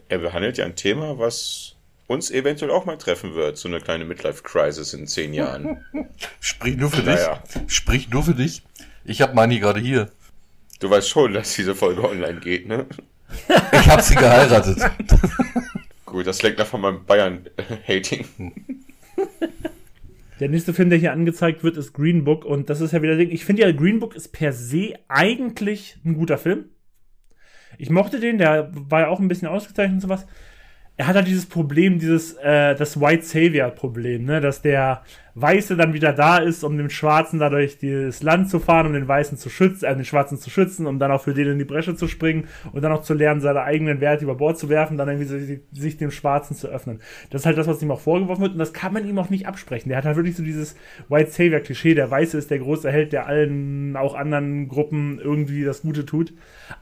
[0.09, 1.77] Er behandelt ja ein Thema, was
[2.07, 5.85] uns eventuell auch mal treffen wird, so eine kleine Midlife-Crisis in zehn Jahren.
[6.41, 7.07] Sprich nur für dich.
[7.07, 7.43] Naja.
[7.67, 8.63] Sprich nur für dich.
[9.05, 10.11] Ich habe meine gerade hier.
[10.81, 12.87] Du weißt schon, dass diese Folge online geht, ne?
[13.73, 14.79] Ich habe sie geheiratet.
[16.07, 18.25] Gut, das lenkt nach von meinem Bayern-Hating.
[20.39, 22.45] Der nächste Film, der hier angezeigt wird, ist Green Book.
[22.45, 23.31] Und das ist ja wieder Ding.
[23.31, 26.67] Ich finde ja, Green Book ist per se eigentlich ein guter Film.
[27.79, 30.27] Ich mochte den, der war ja auch ein bisschen ausgezeichnet und sowas.
[30.97, 35.03] Er hat halt dieses Problem, dieses, äh, das White Savior-Problem, ne, dass der
[35.39, 39.07] Weiße dann wieder da ist, um dem Schwarzen dadurch das Land zu fahren, um den
[39.07, 41.67] Weißen zu schützen, äh, den Schwarzen zu schützen, um dann auch für den in die
[41.67, 44.97] Bresche zu springen und dann auch zu lernen, seine eigenen Werte über Bord zu werfen,
[44.97, 47.01] dann irgendwie sich, sich dem Schwarzen zu öffnen.
[47.29, 49.29] Das ist halt das, was ihm auch vorgeworfen wird und das kann man ihm auch
[49.29, 49.91] nicht absprechen.
[49.91, 50.75] Der hat halt wirklich so dieses
[51.11, 55.83] White Savior-Klischee, der Weiße ist der große Held, der allen, auch anderen Gruppen irgendwie das
[55.83, 56.33] Gute tut.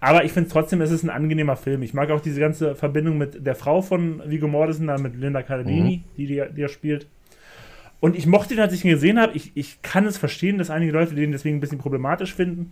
[0.01, 1.83] Aber ich finde trotzdem, es ist ein angenehmer Film.
[1.83, 6.05] Ich mag auch diese ganze Verbindung mit der Frau von Viggo Mortensen, mit Linda Cardellini,
[6.17, 7.09] die, die, die er spielt.
[8.05, 9.33] Und ich mochte ihn, als ich ihn gesehen habe.
[9.33, 12.69] Ich, ich kann es verstehen, dass einige Leute den deswegen ein bisschen problematisch finden.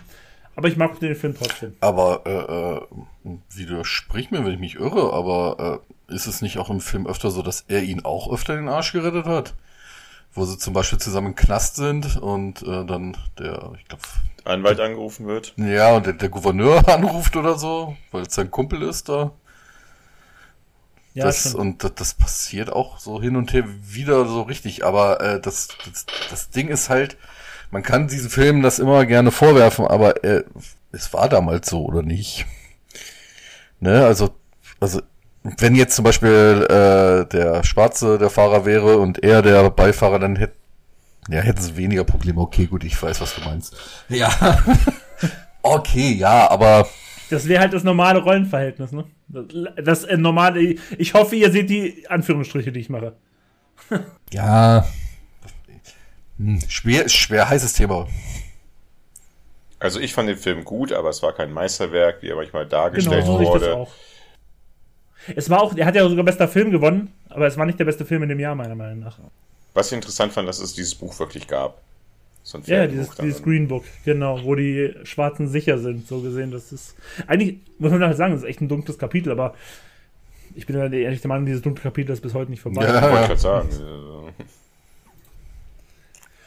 [0.56, 1.74] Aber ich mag den Film trotzdem.
[1.80, 2.20] Aber
[3.24, 5.80] äh, äh, widersprich mir, wenn ich mich irre, aber
[6.10, 8.68] äh, ist es nicht auch im Film öfter so, dass er ihn auch öfter den
[8.68, 9.54] Arsch gerettet hat?
[10.34, 14.02] Wo sie zum Beispiel zusammen im Knast sind und äh, dann der, ich glaube,
[14.44, 15.54] Anwalt angerufen wird.
[15.56, 19.32] ja, und der, der Gouverneur anruft oder so, weil es sein Kumpel ist da.
[21.14, 24.84] Ja, das, und das, das passiert auch so hin und her wieder so richtig.
[24.84, 27.16] Aber äh, das, das, das Ding ist halt,
[27.70, 30.44] man kann diesen Filmen das immer gerne vorwerfen, aber äh,
[30.92, 32.46] es war damals so oder nicht.
[33.80, 34.30] Ne, also,
[34.78, 35.02] also
[35.42, 40.36] wenn jetzt zum Beispiel äh, der Schwarze der Fahrer wäre und er der Beifahrer, dann
[40.36, 40.54] hätte
[41.28, 42.40] ja, hätten sie weniger Probleme.
[42.40, 43.76] Okay, gut, ich weiß, was du meinst.
[44.08, 44.58] Ja.
[45.62, 46.88] okay, ja, aber
[47.30, 49.04] Das wäre halt das normale Rollenverhältnis, ne?
[49.32, 49.46] Das,
[49.82, 50.76] das äh, normale.
[50.98, 53.16] Ich hoffe, ihr seht die Anführungsstriche, die ich mache.
[54.32, 54.86] ja.
[56.38, 58.06] Hm, schwer, schwer heißes Thema.
[59.78, 62.70] Also ich fand den Film gut, aber es war kein Meisterwerk, wie er manchmal Genau,
[62.82, 63.74] dargestellt so ich das wurde.
[63.74, 63.92] auch.
[65.34, 67.84] Es war auch, er hat ja sogar bester Film gewonnen, aber es war nicht der
[67.84, 69.18] beste Film in dem Jahr, meiner Meinung nach.
[69.74, 71.80] Was ich interessant fand, dass es dieses Buch wirklich gab.
[72.42, 76.50] So ein ja, dieses, dieses Green Book, genau, wo die Schwarzen sicher sind, so gesehen.
[76.50, 79.54] Das ist, eigentlich, muss man halt sagen, das ist echt ein dunkles Kapitel, aber
[80.54, 82.84] ich bin ehrlich der Meinung, dieses dunkle Kapitel ist bis heute nicht vorbei.
[82.84, 83.12] Ja, ja.
[83.12, 83.68] wollte ich sagen.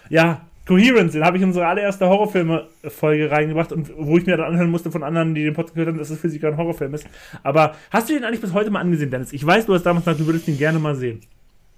[0.09, 4.47] ja, Coherence, den habe ich in unsere allererste Horrorfilme-Folge reingebracht und wo ich mir dann
[4.47, 6.93] anhören musste von anderen, die den Podcast gehört haben, dass es für sie kein Horrorfilm
[6.93, 7.07] ist.
[7.43, 9.31] Aber hast du den eigentlich bis heute mal angesehen, Dennis?
[9.31, 11.21] Ich weiß, du hast damals gesagt, du würdest ihn gerne mal sehen.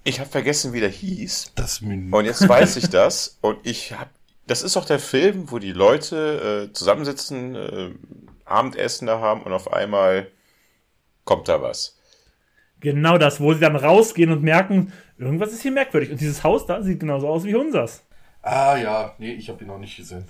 [0.08, 1.52] Ich habe vergessen, wie der hieß.
[1.54, 3.36] Das und jetzt weiß ich das.
[3.42, 4.08] Und ich habe.
[4.46, 7.90] Das ist auch der Film, wo die Leute äh, zusammensitzen, äh,
[8.46, 10.28] Abendessen da haben und auf einmal
[11.24, 11.98] kommt da was.
[12.80, 16.10] Genau das, wo sie dann rausgehen und merken, irgendwas ist hier merkwürdig.
[16.10, 18.02] Und dieses Haus da sieht genauso aus wie unseres.
[18.40, 20.24] Ah ja, nee, ich habe ihn noch nicht gesehen.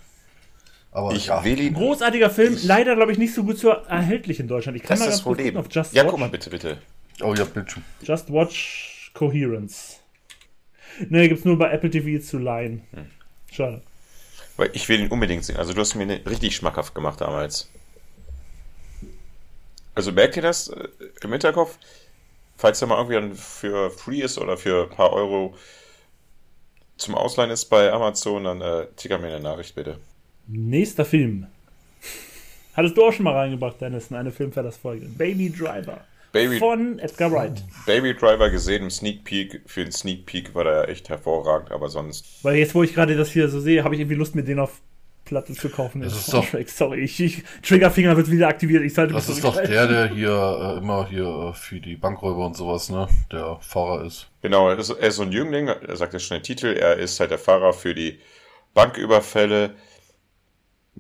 [0.91, 1.45] Aber ich ja.
[1.45, 1.75] will ihn.
[1.75, 4.77] Großartiger Film, ich, leider glaube ich nicht so gut so erhältlich in Deutschland.
[4.77, 6.11] Ich kann das mal ganz kurz auf Just Ja, Watch.
[6.11, 6.79] guck mal bitte, bitte.
[7.23, 7.77] Oh ja, bitte.
[8.03, 8.88] Just Watch
[9.19, 10.01] Coherence.
[11.09, 12.83] Ne, gibt's nur bei Apple TV zu leihen.
[12.93, 13.07] Hm.
[13.51, 13.83] Schade.
[14.57, 15.57] Weil ich will ihn unbedingt sehen.
[15.57, 17.69] Also du hast mir richtig schmackhaft gemacht damals.
[19.97, 20.89] Also merkt ihr das äh,
[21.21, 21.79] im Hinterkopf?
[22.57, 25.57] Falls er mal irgendwie für free ist oder für ein paar Euro
[26.97, 29.99] zum Ausleihen ist bei Amazon, dann äh, ticker mir eine Nachricht bitte.
[30.47, 31.47] Nächster Film.
[32.75, 35.07] Hattest du auch schon mal reingebracht, Dennis, in eine Filmverlassfolge.
[35.07, 36.05] Baby Driver.
[36.33, 37.63] Baby, von Edgar Wright.
[37.87, 39.63] Baby Driver gesehen im Sneak Peek.
[39.67, 42.27] Für den Sneak Peek war der ja echt hervorragend, aber sonst.
[42.43, 44.59] Weil jetzt, wo ich gerade das hier so sehe, habe ich irgendwie Lust, mir den
[44.59, 44.81] auf
[45.29, 46.01] Platte zu kaufen.
[46.01, 48.83] Das ist doch, Sorry, ich, ich, Triggerfinger wird wieder aktiviert.
[48.83, 52.47] Ich sollte das ist doch der, der hier äh, immer hier äh, für die Bankräuber
[52.47, 53.09] und sowas, ne?
[53.31, 54.29] Der Fahrer ist.
[54.41, 56.97] Genau, er ist, er ist so ein Jüngling, er sagt ja schon der Titel, er
[56.97, 58.19] ist halt der Fahrer für die
[58.73, 59.75] Banküberfälle.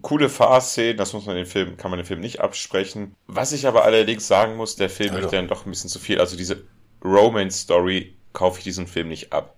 [0.03, 3.14] Coole Fahrszenen, das muss man den Film, kann man den Film nicht absprechen.
[3.26, 6.20] Was ich aber allerdings sagen muss, der Film ja, dann doch ein bisschen zu viel.
[6.20, 6.64] Also diese
[7.05, 9.57] Romance-Story kaufe ich diesen Film nicht ab.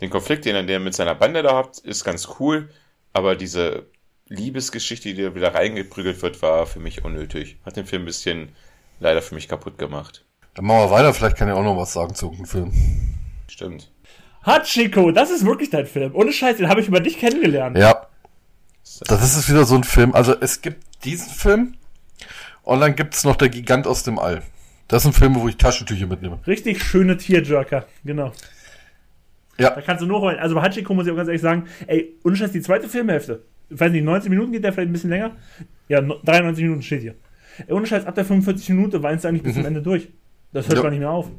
[0.00, 2.68] Den Konflikt, den er mit seiner Bande da hat, ist ganz cool.
[3.12, 3.86] Aber diese
[4.28, 7.58] Liebesgeschichte, die da wieder reingeprügelt wird, war für mich unnötig.
[7.64, 8.50] Hat den Film ein bisschen
[9.00, 10.24] leider für mich kaputt gemacht.
[10.54, 12.72] Dann machen wir weiter, vielleicht kann ich auch noch was sagen zu dem Film.
[13.48, 13.90] Stimmt.
[14.44, 16.14] Hachiko, das ist wirklich dein Film.
[16.14, 17.78] Ohne Scheiß, den habe ich über dich kennengelernt.
[17.78, 18.06] Ja.
[19.00, 20.14] Das ist wieder so ein Film.
[20.14, 21.74] Also es gibt diesen Film
[22.62, 24.42] und dann gibt es noch der Gigant aus dem All.
[24.88, 26.38] Das sind Filme, wo ich Taschentücher mitnehme.
[26.46, 28.32] Richtig schöne Tierjerker, genau.
[29.58, 29.70] Ja.
[29.70, 30.38] Da kannst du nur heulen.
[30.38, 33.42] Also bei Hachiko muss ich auch ganz ehrlich sagen, ey, unscheiß die zweite Filmhälfte.
[33.70, 35.36] Ich weiß nicht, 90 Minuten geht der vielleicht ein bisschen länger.
[35.88, 37.14] Ja, 93 Minuten steht hier.
[37.66, 39.60] Ey, ohne Scheiß, ab der 45 Minute weinst du eigentlich bis mhm.
[39.60, 40.08] zum Ende durch.
[40.52, 40.82] Das hört ja.
[40.82, 41.30] gar nicht mehr auf.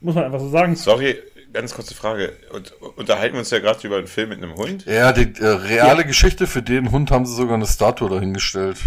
[0.00, 0.76] Muss man einfach so sagen.
[0.76, 1.16] Sorry,
[1.52, 2.32] ganz kurze Frage.
[2.52, 4.86] Und, unterhalten wir uns ja gerade über einen Film mit einem Hund?
[4.86, 6.06] Ja, die äh, reale ja.
[6.06, 8.78] Geschichte für den Hund haben sie sogar eine Statue dahingestellt.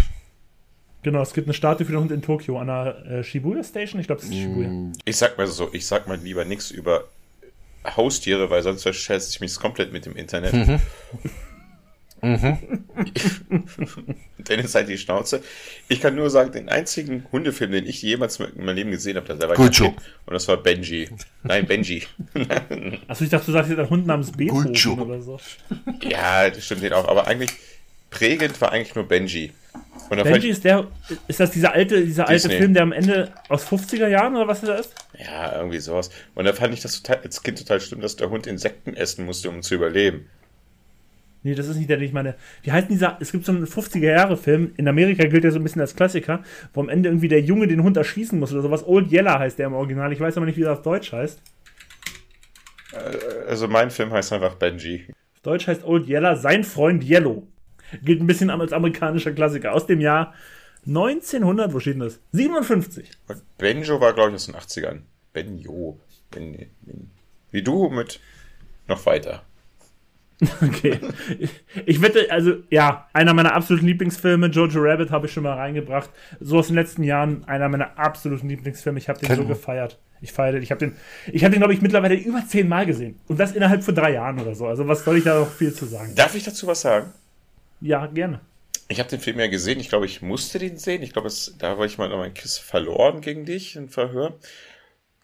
[1.02, 4.00] Genau, es gibt eine Statue für den Hund in Tokio an der äh, Shibuya Station.
[4.00, 4.68] Ich glaube, das ist Shibuya.
[4.68, 4.92] Mm.
[5.04, 7.04] Ich sag mal so, ich sag mal lieber nichts über
[7.84, 10.52] Haustiere, weil sonst verschätze ich mich komplett mit dem Internet.
[10.52, 10.80] Mhm.
[12.22, 12.58] mhm.
[14.48, 15.42] Dennis halt die Schnauze.
[15.88, 19.26] Ich kann nur sagen, den einzigen Hundefilm, den ich jemals in meinem Leben gesehen habe,
[19.26, 19.94] das war Guccio.
[20.26, 21.08] Und das war Benji.
[21.42, 22.04] Nein, Benji.
[23.08, 25.40] Achso, ich dachte, du sagst jetzt ein Hund namens Beethoven oder so.
[26.02, 27.08] Ja, das stimmt den auch.
[27.08, 27.50] Aber eigentlich
[28.10, 29.52] prägend war eigentlich nur Benji.
[30.08, 30.88] Benji ist der,
[31.28, 34.60] ist das dieser alte, dieser alte Film, der am Ende aus 50er Jahren oder was
[34.60, 34.94] das ist?
[35.16, 36.10] Ja, irgendwie sowas.
[36.34, 39.24] Und da fand ich das total, als Kind total schlimm, dass der Hund Insekten essen
[39.24, 40.28] musste, um zu überleben.
[41.42, 42.34] Nee, das ist nicht der, den ich meine.
[42.62, 45.80] Wie heißt dieser, es gibt so einen 50er-Jahre-Film, in Amerika gilt der so ein bisschen
[45.80, 46.42] als Klassiker,
[46.74, 48.86] wo am Ende irgendwie der Junge den Hund erschießen muss oder sowas.
[48.86, 50.12] Old Yeller heißt der im Original.
[50.12, 51.40] Ich weiß aber nicht, wie das auf Deutsch heißt.
[52.92, 55.06] Äh, also mein Film heißt einfach Benji.
[55.34, 57.46] Auf Deutsch heißt Old Yeller sein Freund Yellow.
[58.02, 60.34] Gilt ein bisschen als amerikanischer Klassiker aus dem Jahr
[60.86, 62.20] 1900, wo steht denn das?
[62.32, 63.10] 57.
[63.58, 65.00] Benjo war, glaube ich, aus den 80ern.
[65.32, 66.00] Benjo.
[66.30, 67.10] Ben, ben.
[67.50, 68.20] Wie du mit
[68.86, 69.44] noch weiter.
[70.62, 70.98] Okay.
[71.86, 76.10] Ich wette, also ja, einer meiner absoluten Lieblingsfilme, Jojo Rabbit, habe ich schon mal reingebracht.
[76.40, 78.98] So aus den letzten Jahren einer meiner absoluten Lieblingsfilme.
[78.98, 79.98] Ich habe den so gefeiert.
[80.22, 80.62] Ich feiere den.
[80.62, 80.96] Ich habe den,
[81.32, 83.18] ich habe den, glaube ich, mittlerweile über zehn Mal gesehen.
[83.28, 84.66] Und das innerhalb von drei Jahren oder so.
[84.66, 86.14] Also was soll ich da noch viel zu sagen?
[86.14, 87.12] Darf ich dazu was sagen?
[87.80, 88.40] Ja, gerne.
[88.88, 89.80] Ich habe den Film ja gesehen.
[89.80, 91.02] Ich glaube, ich musste den sehen.
[91.02, 94.38] Ich glaube, da war ich mal noch mein Kiss verloren gegen dich im Verhör.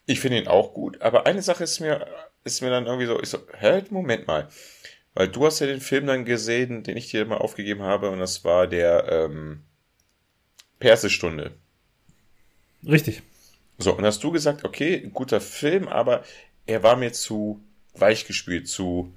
[0.07, 1.03] Ich finde ihn auch gut.
[1.03, 2.07] Aber eine Sache ist mir,
[2.45, 4.49] ist mir dann irgendwie so, ich so, hä, Moment mal.
[5.17, 8.19] Weil du hast ja den Film dann gesehen, den ich dir mal aufgegeben habe, und
[8.19, 9.63] das war der ähm,
[10.79, 11.53] Persestunde.
[12.87, 13.23] Richtig.
[13.79, 16.23] So, und hast du gesagt, okay, guter Film, aber
[16.67, 17.65] er war mir zu
[17.95, 19.11] weichgespült, zu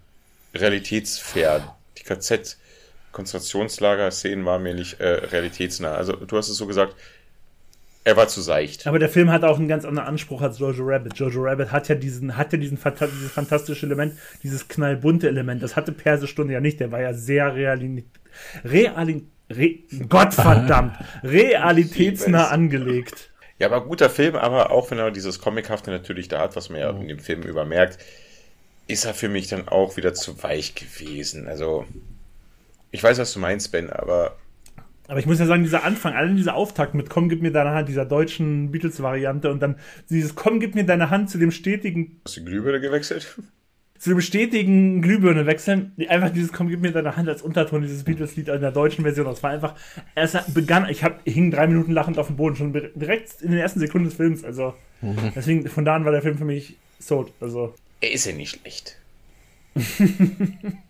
[0.54, 1.70] realitätsfern.
[1.98, 2.58] Die KZ
[3.12, 5.96] Konzentrationslager-Szenen waren mir nicht äh, realitätsnah.
[5.96, 6.96] Also du hast es so gesagt,
[8.04, 8.88] er war zu seicht.
[8.88, 11.18] Aber der Film hat auch einen ganz anderen Anspruch als Jojo Rabbit.
[11.18, 15.62] Jojo Rabbit hat ja diesen, hat ja diesen dieses fantastische Element, dieses knallbunte Element.
[15.62, 16.80] Das hatte Persestunde ja nicht.
[16.80, 18.10] Der war ja sehr realin,
[18.64, 23.30] realin, re, Gottverdammt, realitätsnah angelegt.
[23.60, 26.80] Ja, aber guter Film, aber auch wenn er dieses Comichafte natürlich da hat, was man
[26.80, 28.00] ja in dem Film übermerkt,
[28.88, 31.48] ist er für mich dann auch wieder zu weich gewesen.
[31.48, 31.86] Also,
[32.92, 34.38] ich weiß, was du meinst, Ben, aber
[35.10, 37.72] aber ich muss ja sagen, dieser Anfang, allen dieser Auftakt mit Komm, gib mir deine
[37.72, 39.76] Hand, dieser deutschen Beatles-Variante und dann
[40.08, 42.22] dieses Komm, gib mir deine Hand zu dem stetigen.
[42.26, 43.38] Hast du die Glühbirne gewechselt?
[43.98, 45.92] Zu dem stetigen Glühbirne wechseln.
[46.08, 49.26] Einfach dieses Komm, gib mir deine Hand als Unterton, dieses Beatles-Lied in der deutschen Version.
[49.26, 49.76] Das war einfach,
[50.16, 53.52] es begann, ich hab, ich hing drei Minuten lachend auf dem Boden, schon direkt in
[53.52, 54.46] den ersten Sekunden des Films.
[54.46, 55.34] Also, mhm.
[55.36, 57.34] deswegen, von da an war der Film für mich sold.
[57.42, 57.76] Also.
[58.00, 58.96] Er ist ja nicht schlecht.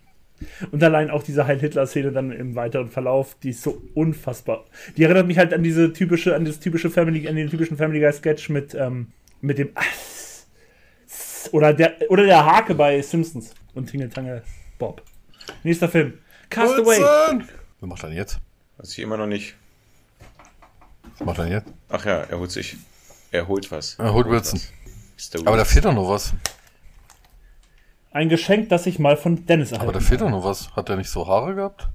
[0.72, 4.66] Und allein auch diese Heil-Hitler-Szene dann im weiteren Verlauf, die ist so unfassbar.
[4.98, 8.00] Die erinnert mich halt an diese typische, an das typische Family, an den typischen Family
[8.00, 9.08] Guy Sketch mit, ähm,
[9.42, 9.70] mit dem
[11.52, 14.44] oder der oder der Hake bei Simpsons und Tingle Tangle
[14.78, 15.02] Bob.
[15.64, 16.14] Nächster Film.
[16.50, 17.00] Castaway.
[17.00, 18.40] Was macht er jetzt?
[18.78, 19.56] Weiß ich immer noch nicht.
[21.18, 21.68] Was macht er jetzt?
[21.90, 22.78] Ach ja, er holt sich.
[23.32, 23.96] Er holt was.
[24.00, 24.60] Er holt Wilson.
[25.46, 26.34] Aber da fehlt doch noch was.
[28.12, 30.76] Ein Geschenk, das ich mal von Dennis erhalten Aber da fehlt doch noch was.
[30.76, 31.88] Hat der nicht so Haare gehabt?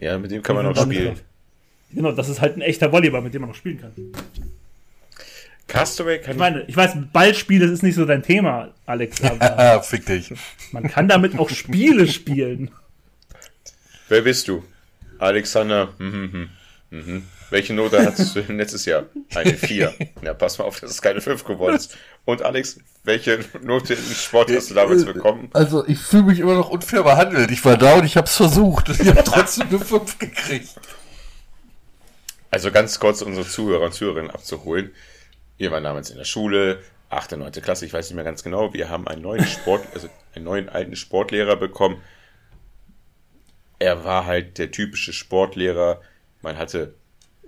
[0.00, 1.20] Ja, mit dem kann man noch spielen.
[1.92, 3.92] Genau, das ist halt ein echter Volleyball, mit dem man noch spielen kann.
[5.68, 9.22] Castaway kann ich meine, ich weiß, Ballspiele ist nicht so dein Thema, Alex.
[9.40, 10.32] Aber Fick dich.
[10.72, 12.70] Man kann damit auch Spiele spielen.
[14.08, 14.62] Wer bist du?
[15.18, 15.94] Alexander.
[15.98, 16.48] Mhm, mhm.
[16.90, 17.26] Mhm.
[17.50, 19.06] Welche Note hattest du letztes Jahr?
[19.34, 19.94] Eine 4.
[20.22, 21.96] Ja, pass mal auf, dass es keine 5 geworden ist.
[22.24, 25.50] Und Alex, welche Note im Sport hast du damals bekommen?
[25.52, 27.50] Also, ich fühle mich immer noch unfair behandelt.
[27.50, 28.88] Ich war da und ich habe es versucht.
[28.88, 30.74] Und ich habe trotzdem eine 5 gekriegt.
[32.50, 34.92] Also ganz kurz unsere Zuhörer und Zuhörerinnen abzuholen.
[35.58, 36.80] Wir waren damals in der Schule,
[37.10, 37.52] 8., 9.
[37.52, 38.72] Klasse, ich weiß nicht mehr ganz genau.
[38.72, 42.00] Wir haben einen neuen Sport, also einen neuen alten Sportlehrer bekommen.
[43.78, 46.00] Er war halt der typische Sportlehrer.
[46.46, 46.94] Man hatte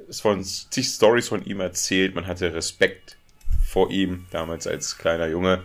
[0.08, 2.14] es wurden zig Stories von ihm erzählt.
[2.14, 3.16] Man hatte Respekt
[3.64, 5.62] vor ihm, damals als kleiner Junge.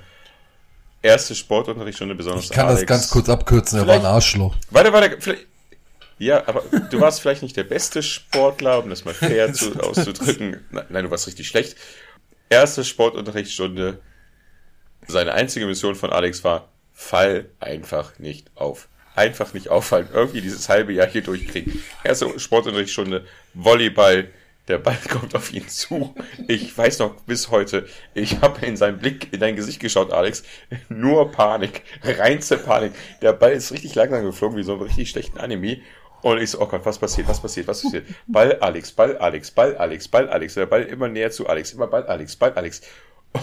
[1.01, 2.45] Erste Sportunterrichtsstunde besonders.
[2.45, 2.81] Ich kann Alex.
[2.81, 4.55] das ganz kurz abkürzen, er war ein Arschloch.
[4.69, 5.47] Warte, warte, vielleicht.
[6.19, 10.63] Ja, aber du warst vielleicht nicht der beste Sportler, um das mal fair zu, auszudrücken.
[10.71, 11.75] Nein, du warst richtig schlecht.
[12.49, 13.99] Erste Sportunterrichtsstunde.
[15.07, 20.09] Seine einzige Mission von Alex war, fall einfach nicht auf einfach nicht auffallen.
[20.14, 21.84] Irgendwie dieses halbe Jahr hier durchkriegen.
[22.03, 24.30] Erste Sportunterrichtsstunde, Volleyball,
[24.68, 26.16] der Ball kommt auf ihn zu.
[26.47, 30.43] Ich weiß noch bis heute, ich habe in seinen Blick, in dein Gesicht geschaut, Alex.
[30.89, 32.93] Nur Panik, reinste Panik.
[33.22, 35.82] Der Ball ist richtig langsam geflogen, wie so ein richtig schlechten Anime.
[36.22, 38.05] Und ich so, oh Gott, was passiert, was passiert, was passiert?
[38.28, 40.53] Ball Alex, Ball Alex, Ball Alex, Ball Alex.
[40.53, 42.82] Der Ball immer näher zu Alex, immer Ball Alex, Ball Alex.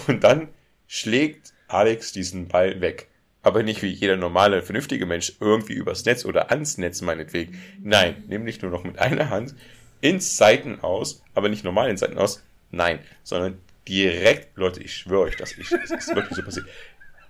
[0.07, 0.49] Und dann
[0.87, 3.10] schlägt Alex diesen Ball weg
[3.43, 7.59] aber nicht wie jeder normale, vernünftige Mensch irgendwie übers Netz oder ans Netz meinetwegen.
[7.81, 9.55] Nein, nämlich nur noch mit einer Hand
[9.99, 12.43] ins Seiten aus, aber nicht normal ins Seiten aus.
[12.71, 16.67] Nein, sondern direkt, Leute, ich schwöre euch, dass ich, das ist wirklich so passiert,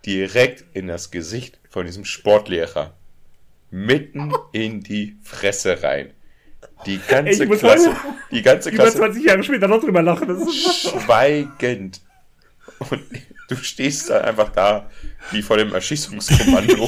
[0.06, 2.94] direkt in das Gesicht von diesem Sportlehrer.
[3.70, 6.12] Mitten in die Fresse rein.
[6.86, 7.96] Die ganze Ey, Klasse,
[8.32, 8.98] die ganze Klasse.
[8.98, 10.28] Über 20 Jahre später noch drüber lachen.
[10.28, 12.02] Das ist schweigend.
[12.80, 13.02] Und
[13.52, 14.90] du stehst da einfach da,
[15.32, 16.88] wie vor dem Erschießungskommando.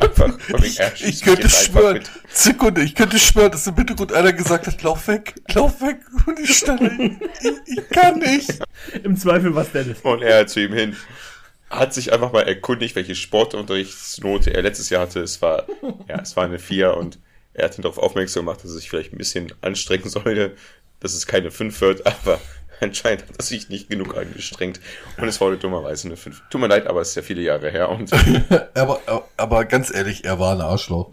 [0.00, 0.38] einfach
[1.04, 5.34] ich könnte schwören, Sekunde, ich könnte schwören, dass im Hintergrund einer gesagt hat, lauf weg,
[5.52, 5.98] lauf weg.
[6.26, 8.50] Und ich stand, ich, ich kann nicht.
[9.02, 9.98] Im Zweifel was Dennis.
[10.02, 10.96] Und er zu ihm hin,
[11.68, 15.20] hat sich einfach mal erkundigt, welche Sportunterrichtsnote er letztes Jahr hatte.
[15.20, 15.66] Es war,
[16.08, 17.18] ja, es war eine 4 und
[17.54, 20.56] er hat ihn darauf aufmerksam gemacht, dass er sich vielleicht ein bisschen anstrengen sollte,
[21.00, 22.40] dass es keine 5 wird, aber
[22.84, 24.80] Anscheinend hat er sich nicht genug angestrengt
[25.16, 26.42] und es wurde dummerweise eine 5.
[26.50, 27.88] Tut mir leid, aber es ist ja viele Jahre her.
[27.88, 28.12] Und
[28.74, 29.00] aber,
[29.36, 31.10] aber ganz ehrlich, er war ein Arschloch.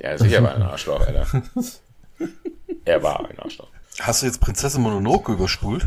[0.00, 1.26] Ja, sicher war ein Arschloch, Alter.
[2.84, 3.68] er war ein Arschloch.
[4.00, 5.86] Hast du jetzt Prinzessin Mononoke überspult?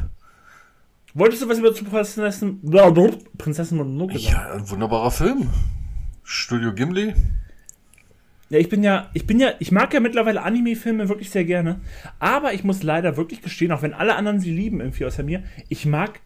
[1.13, 2.61] Wolltest du was über Prinzessin,
[3.37, 4.33] Prinzessin Mononoke sagen?
[4.33, 5.49] Ja, ein wunderbarer Film.
[6.23, 7.15] Studio Gimli.
[8.49, 11.81] Ja, ich bin ja, ich bin ja, ich mag ja mittlerweile Anime-Filme wirklich sehr gerne.
[12.19, 15.43] Aber ich muss leider wirklich gestehen, auch wenn alle anderen sie lieben irgendwie außer mir,
[15.67, 16.21] ich mag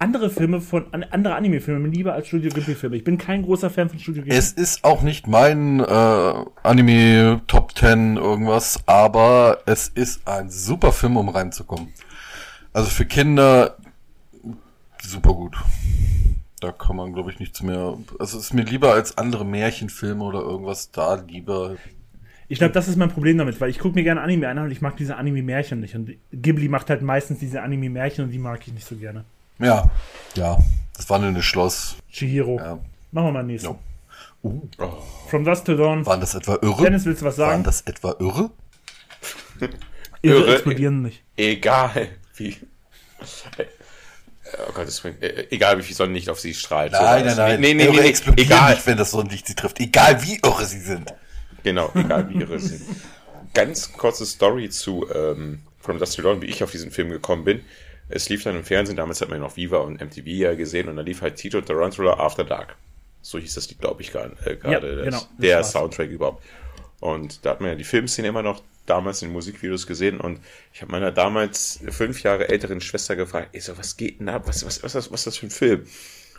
[0.00, 2.96] andere Filme von, andere Anime-Filme lieber als Studio Ghibli-Filme.
[2.96, 4.36] Ich bin kein großer Fan von Studio Ghibli.
[4.36, 10.92] Es ist auch nicht mein äh, Anime Top 10 irgendwas, aber es ist ein super
[10.92, 11.92] Film, um reinzukommen.
[12.72, 13.76] Also für Kinder
[15.02, 15.56] super gut.
[16.60, 17.96] Da kann man, glaube ich, nichts mehr.
[18.18, 21.76] Also es ist mir lieber als andere Märchenfilme oder irgendwas da lieber.
[22.48, 24.70] Ich glaube, das ist mein Problem damit, weil ich gucke mir gerne Anime an und
[24.70, 25.94] ich mag diese Anime-Märchen nicht.
[25.94, 29.24] Und Ghibli macht halt meistens diese Anime-Märchen und die mag ich nicht so gerne.
[29.58, 29.90] Ja,
[30.34, 30.58] ja.
[30.96, 31.96] Das wandelnde Schloss.
[32.10, 32.56] Chihiro.
[32.58, 32.78] Ja.
[33.12, 33.68] Machen wir mal nächsten.
[33.70, 33.78] Ja.
[34.42, 34.62] Uh,
[35.28, 36.06] From Dusk to Dawn.
[36.06, 36.82] waren das etwa irre?
[36.84, 37.52] Dennis, willst du was sagen?
[37.52, 38.50] Waren das etwa irre?
[40.22, 41.22] Irre Irre- explodieren nicht.
[41.36, 42.56] Egal wie.
[44.68, 46.92] Oh Gott, das, äh, egal wie viel Sonnenlicht auf sie strahlt.
[46.92, 47.36] Nein, sowas.
[47.36, 47.60] nein, nein.
[47.60, 48.74] Nee, nee, irre nee, nee, explodieren egal.
[48.74, 49.80] nicht, wenn das Sonnenlicht sie trifft.
[49.80, 51.12] Egal wie irre sie sind.
[51.62, 52.82] Genau, egal wie ihre sind.
[53.54, 57.44] Ganz kurze Story zu ähm, From Dust to Dawn, wie ich auf diesen Film gekommen
[57.44, 57.62] bin.
[58.08, 60.96] Es lief dann im Fernsehen, damals hat man noch Viva und MTV ja gesehen und
[60.96, 62.76] da lief halt Tito Tarantula After Dark.
[63.20, 64.88] So hieß das glaube ich, gar- äh, gerade.
[64.98, 65.72] Ja, genau, das der war's.
[65.72, 66.42] Soundtrack überhaupt.
[67.00, 70.40] Und da hat man ja die Filmszene immer noch damals in Musikvideos gesehen und
[70.72, 74.42] ich habe meiner damals fünf Jahre älteren Schwester gefragt, ich so, was geht denn ab?
[74.46, 75.86] Was, was, was, was, was ist das für ein Film?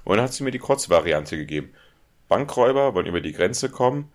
[0.04, 1.74] Und dann hat sie mir die Kurzvariante gegeben.
[2.28, 4.12] Bankräuber wollen über die Grenze kommen,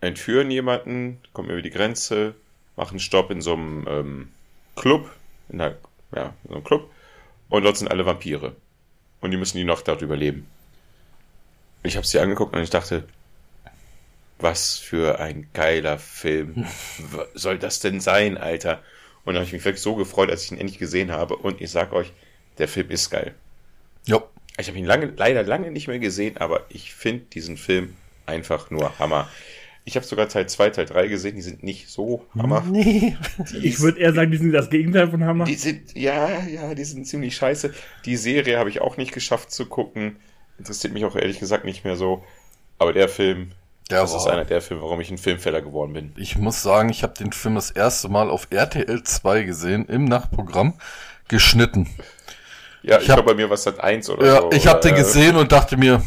[0.00, 2.34] entführen jemanden, kommen über die Grenze,
[2.76, 4.28] machen Stopp in so einem ähm,
[4.76, 5.10] Club,
[5.48, 5.76] in der,
[6.14, 6.90] ja, in so einem Club,
[7.48, 8.54] und dort sind alle Vampire.
[9.20, 10.46] Und die müssen die Nacht dort überleben.
[11.82, 13.06] Ich habe sie angeguckt und ich dachte,
[14.38, 16.66] was für ein geiler Film
[17.34, 18.82] soll das denn sein, Alter?
[19.24, 21.36] Und da habe ich mich wirklich so gefreut, als ich ihn endlich gesehen habe.
[21.36, 22.12] Und ich sag euch,
[22.58, 23.34] der Film ist geil.
[24.06, 24.22] Jo.
[24.58, 28.70] Ich habe ihn lange, leider lange nicht mehr gesehen, aber ich finde diesen Film einfach
[28.70, 29.28] nur Hammer.
[29.86, 32.62] Ich habe sogar Teil 2, Teil 3 gesehen, die sind nicht so Hammer.
[32.70, 33.16] Nee.
[33.52, 35.44] Die Ich würde eher sagen, die sind das Gegenteil von Hammer.
[35.44, 37.74] die sind, ja, ja, die sind ziemlich scheiße.
[38.04, 40.16] Die Serie habe ich auch nicht geschafft zu gucken.
[40.58, 42.24] Interessiert mich auch ehrlich gesagt nicht mehr so.
[42.78, 43.50] Aber der Film,
[43.94, 46.12] Der das ist war- einer der Filme, warum ich ein Filmfäller geworden bin.
[46.16, 50.04] Ich muss sagen, ich habe den Film das erste Mal auf RTL 2 gesehen, im
[50.04, 50.74] Nachtprogramm,
[51.28, 51.88] geschnitten.
[52.82, 54.50] Ja, ich, hab- glaube, bei mir war es Sat 1 oder Ja, so.
[54.52, 56.02] ich habe den Äh, gesehen und dachte mir,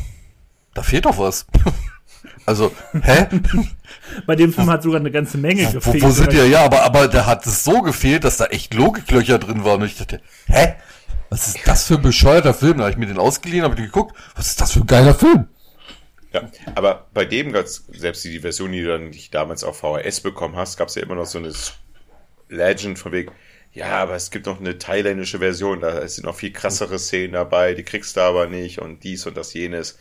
[0.73, 1.45] da fehlt doch was.
[2.45, 2.71] also,
[3.01, 3.27] hä?
[4.25, 6.03] Bei dem Film hat sogar eine ganze Menge Wo, gefehlt.
[6.03, 6.47] wo sind ihr?
[6.47, 9.81] Ja, aber, aber da hat es so gefehlt, dass da echt Logiklöcher drin waren.
[9.81, 10.75] Und ich dachte, hä?
[11.29, 12.77] Was ist das für ein bescheuerter Film?
[12.77, 14.15] Da habe ich mir den ausgeliehen, habe den geguckt.
[14.35, 15.47] Was ist das für ein geiler Film?
[16.43, 20.21] Ja, aber bei dem, gab's- selbst die Version, die du dann nicht damals auf VHS
[20.21, 21.51] bekommen hast, gab es ja immer noch so eine
[22.49, 23.31] Legend von wegen,
[23.73, 27.73] ja, aber es gibt noch eine thailändische Version, da sind noch viel krassere Szenen dabei,
[27.73, 29.99] die kriegst du aber nicht und dies und das jenes.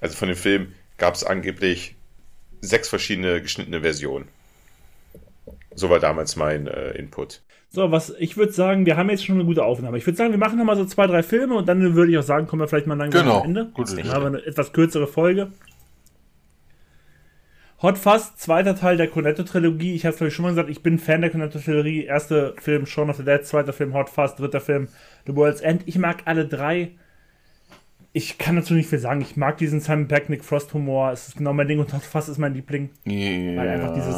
[0.00, 1.96] Also von dem Film gab es angeblich
[2.60, 4.28] sechs verschiedene geschnittene Versionen.
[5.74, 7.40] So war damals mein äh, Input.
[7.70, 9.98] So, was ich würde sagen, wir haben jetzt schon eine gute Aufnahme.
[9.98, 12.18] Ich würde sagen, wir machen noch mal so zwei, drei Filme und dann würde ich
[12.18, 13.40] auch sagen, kommen wir vielleicht mal langsam Genau.
[13.40, 13.72] am Ende.
[13.76, 14.08] Dann Idee.
[14.08, 15.52] haben wir eine etwas kürzere Folge.
[17.80, 19.94] Hot Fuzz, zweiter Teil der Cornetto-Trilogie.
[19.94, 22.04] Ich habe es, glaube ich, schon mal gesagt, ich bin Fan der Cornetto-Trilogie.
[22.06, 24.88] Erster Film Shaun of the Dead, zweiter Film Hot Fuzz, dritter Film
[25.26, 25.82] The World's End.
[25.86, 26.92] Ich mag alle drei.
[28.12, 29.20] Ich kann dazu nicht viel sagen.
[29.20, 31.12] Ich mag diesen Simon Peck, Nick Frost Humor.
[31.12, 32.90] Es ist genau mein Ding und Hot Fuzz ist mein Liebling.
[33.56, 34.16] Weil einfach dieses-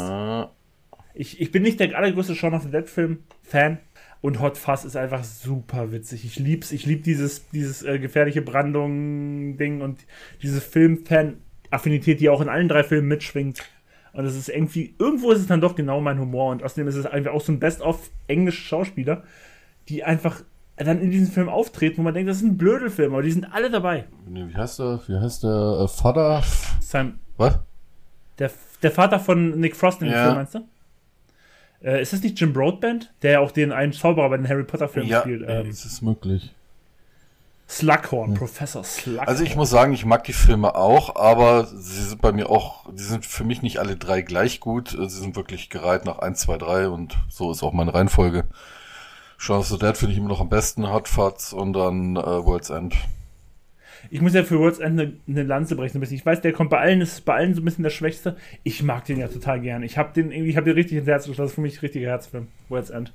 [1.13, 3.77] Ich, ich bin nicht der allergrößte Shaun of the Dead Film Fan
[4.23, 6.25] und Hot Fuzz ist einfach super witzig.
[6.25, 10.07] Ich lieb's, ich lieb dieses dieses äh, gefährliche Brandung Ding und
[10.41, 11.39] diese Filmfan
[11.71, 13.63] Affinität, die auch in allen drei Filmen mitschwingt.
[14.13, 16.97] Und es ist irgendwie irgendwo ist es dann doch genau mein Humor und außerdem ist
[16.97, 19.23] es einfach auch so ein Best of englische Schauspieler,
[19.89, 20.43] die einfach
[20.77, 23.53] dann in diesem Film auftreten, wo man denkt, das ist ein Blödelfilm, aber die sind
[23.53, 24.05] alle dabei.
[24.27, 25.01] Wie heißt der?
[25.07, 26.43] Wie heißt der äh, Vater?
[26.81, 27.59] Sam, Was?
[28.39, 28.51] der,
[28.83, 30.23] der Vater von Nick Frost in dem Ja.
[30.23, 30.61] Film, meinst du?
[31.83, 34.65] Äh, ist das nicht Jim Broadbent, der ja auch den einen Zauberer bei den Harry
[34.65, 35.43] Potter Filmen Ja, spielt?
[35.43, 36.53] äh, Ähm, es ist möglich.
[37.71, 39.29] Slughorn, Professor Slughorn.
[39.29, 42.93] Also ich muss sagen, ich mag die Filme auch, aber sie sind bei mir auch,
[42.93, 44.89] die sind für mich nicht alle drei gleich gut.
[44.91, 48.45] Sie sind wirklich gereiht nach 1, 2, 3 und so ist auch meine Reihenfolge.
[49.39, 52.21] Shaun of the Dead finde ich immer noch am besten, Hot Fuzz und dann äh,
[52.21, 52.97] World's End.
[54.11, 56.17] Ich muss ja für World's End eine, eine Lanze brechen ein bisschen.
[56.17, 58.37] Ich weiß, der kommt bei allen, ist bei allen so ein bisschen der Schwächste.
[58.65, 59.85] Ich mag den ja total gern.
[59.85, 61.43] Ich habe den irgendwie, ich habe den richtig ins Herz geschlossen.
[61.43, 62.49] Das ist für mich ein richtiger Herzfilm.
[62.69, 63.13] World's End.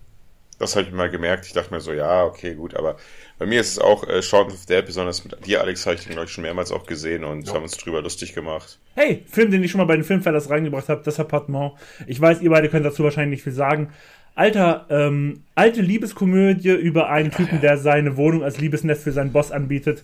[0.60, 1.46] Das habe ich mal gemerkt.
[1.46, 2.96] Ich dachte mir so, ja, okay, gut, aber
[3.38, 5.96] bei mir ist es auch äh, Shaun of the Dead, besonders mit dir, Alex, habe
[5.96, 8.80] ich den, glaube ich, schon mehrmals auch gesehen und haben uns drüber lustig gemacht.
[8.96, 11.74] Hey, Film, den ich schon mal bei den Filmfellers reingebracht habe, das Appartement.
[12.08, 13.92] Ich weiß, ihr beide könnt dazu wahrscheinlich nicht viel sagen.
[14.36, 19.52] Alter, ähm, alte Liebeskomödie über einen Typen, der seine Wohnung als Liebesnest für seinen Boss
[19.52, 20.04] anbietet.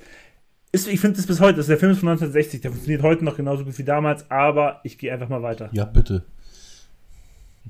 [0.73, 3.03] Ist, ich finde es bis heute, das ist der Film ist von 1960, der funktioniert
[3.03, 5.69] heute noch genauso gut wie damals, aber ich gehe einfach mal weiter.
[5.73, 6.23] Ja, bitte.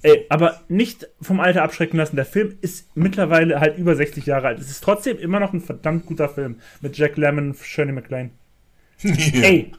[0.03, 2.15] Ey, aber nicht vom Alter abschrecken lassen.
[2.15, 4.59] Der Film ist mittlerweile halt über 60 Jahre alt.
[4.59, 8.31] Es ist trotzdem immer noch ein verdammt guter Film mit Jack Lemmon, Shirley MacLaine.
[9.03, 9.71] Ey,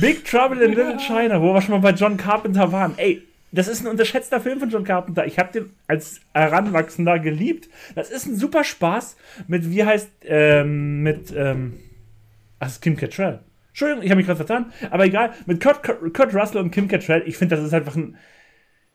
[0.00, 2.94] Big Trouble in Little China, wo wir schon mal bei John Carpenter waren.
[2.96, 3.22] Ey,
[3.52, 5.26] das ist ein unterschätzter Film von John Carpenter.
[5.26, 7.68] Ich habe den als Heranwachsender geliebt.
[7.94, 11.74] Das ist ein super Spaß mit, wie heißt, ähm, mit, ähm,
[12.58, 13.40] ach, das ist Kim Cattrall.
[13.68, 15.32] Entschuldigung, ich habe mich gerade vertan, aber egal.
[15.46, 18.16] Mit Kurt, Kurt Russell und Kim Cattrall, ich finde, das ist einfach ein,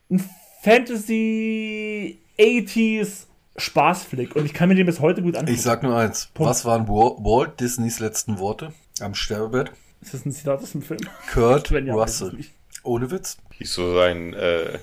[0.09, 0.23] ein
[0.63, 3.25] Fantasy 80s
[3.57, 5.53] Spaßflick und ich kann mir den bis heute gut angucken.
[5.53, 6.27] Ich sag nur eins.
[6.33, 6.49] Punkt.
[6.49, 9.71] Was waren Wa- Walt Disneys letzten Worte am Sterbebett?
[10.01, 10.99] Ist das ein Zitat aus dem Film?
[11.33, 12.37] Kurt Russell.
[12.83, 13.37] Ohne Witz.
[13.57, 14.77] Hieß so sein, äh,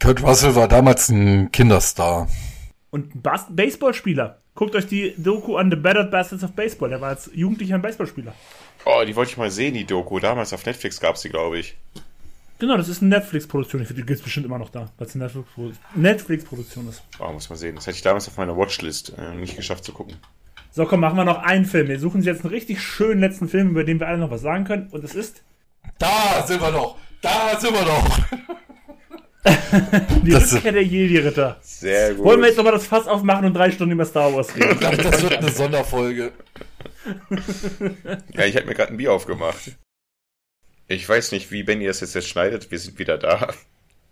[0.00, 2.28] Kurt Russell war damals ein Kinderstar.
[2.90, 4.38] Und ein Bas Baseballspieler.
[4.54, 6.88] Guckt euch die Doku an, The Battered Bastards of Baseball.
[6.88, 8.32] Der war als Jugendlicher ein Baseballspieler.
[8.86, 10.18] oh, die wollte ich mal sehen, die Doku.
[10.20, 11.76] Damals auf Netflix gab's die, glaube ich.
[12.58, 13.82] Genau, das ist eine Netflix-Produktion.
[13.82, 17.02] Ich finde, die gibt es bestimmt immer noch da, weil es eine Netflix-Produ- Netflix-Produktion ist.
[17.18, 17.74] Oh, muss man sehen.
[17.74, 20.16] Das hätte ich damals auf meiner Watchlist äh, nicht geschafft zu gucken.
[20.70, 21.88] So, komm, machen wir noch einen Film.
[21.88, 24.40] Wir suchen uns jetzt einen richtig schönen letzten Film, über den wir alle noch was
[24.42, 24.88] sagen können.
[24.90, 25.42] Und es ist
[25.98, 26.96] Da sind wir noch.
[27.20, 28.18] Da sind wir noch.
[30.24, 31.58] die Das- Rückkehr der Jedi-Ritter.
[31.60, 32.24] Sehr gut.
[32.24, 34.78] Wollen wir jetzt nochmal das Fass aufmachen und drei Stunden über Star Wars reden?
[34.80, 36.32] Das wird eine Sonderfolge.
[38.32, 39.72] Ja, ich habe mir gerade ein Bier aufgemacht.
[40.88, 42.70] Ich weiß nicht, wie Benny das jetzt, jetzt schneidet.
[42.70, 43.52] Wir sind wieder da.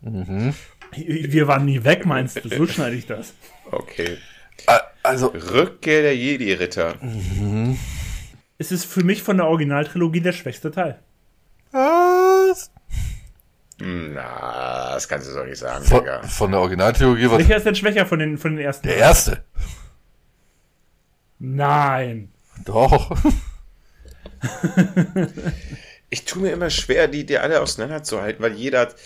[0.01, 2.49] Wir waren nie weg, meinst du?
[2.49, 3.35] So schneide ich das.
[3.71, 4.17] Okay.
[4.67, 6.97] Äh, Also, Rückkehr der Jedi-Ritter.
[8.59, 10.99] Es ist für mich von der Originaltrilogie der schwächste Teil.
[11.73, 12.71] was?
[13.79, 16.23] Na, das kannst du doch nicht sagen, Von, Digga.
[16.23, 18.87] von der Originaltheorie war Welcher ist denn schwächer von den, von den ersten?
[18.87, 19.45] der erste.
[21.41, 22.31] Nein.
[22.65, 23.17] Doch.
[26.13, 28.97] Ich tue mir immer schwer, die, die alle auseinanderzuhalten, weil jeder hat.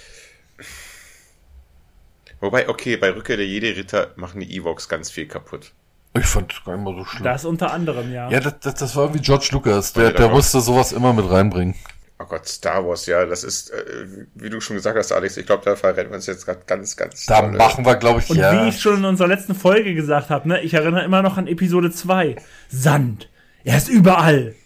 [2.40, 5.70] Wobei, okay, bei Rückkehr der Jedi-Ritter machen die Evox ganz viel kaputt.
[6.18, 7.22] Ich fand es gar nicht mal so schlimm.
[7.22, 8.28] Das unter anderem, ja.
[8.28, 9.92] ja, das, das, das war wie George Lucas.
[9.92, 10.32] Der, der was?
[10.32, 11.76] musste sowas immer mit reinbringen.
[12.18, 15.46] Oh Gott, Star Wars, ja, das ist, äh, wie du schon gesagt hast, Alex, ich
[15.46, 17.56] glaube, da verrennen wir uns jetzt gerade ganz, ganz Da dolle.
[17.56, 18.64] machen wir, glaube ich, Und ja.
[18.64, 21.46] wie ich schon in unserer letzten Folge gesagt habe, ne, ich erinnere immer noch an
[21.46, 22.34] Episode 2.
[22.68, 23.30] Sand.
[23.62, 24.56] Er ist überall.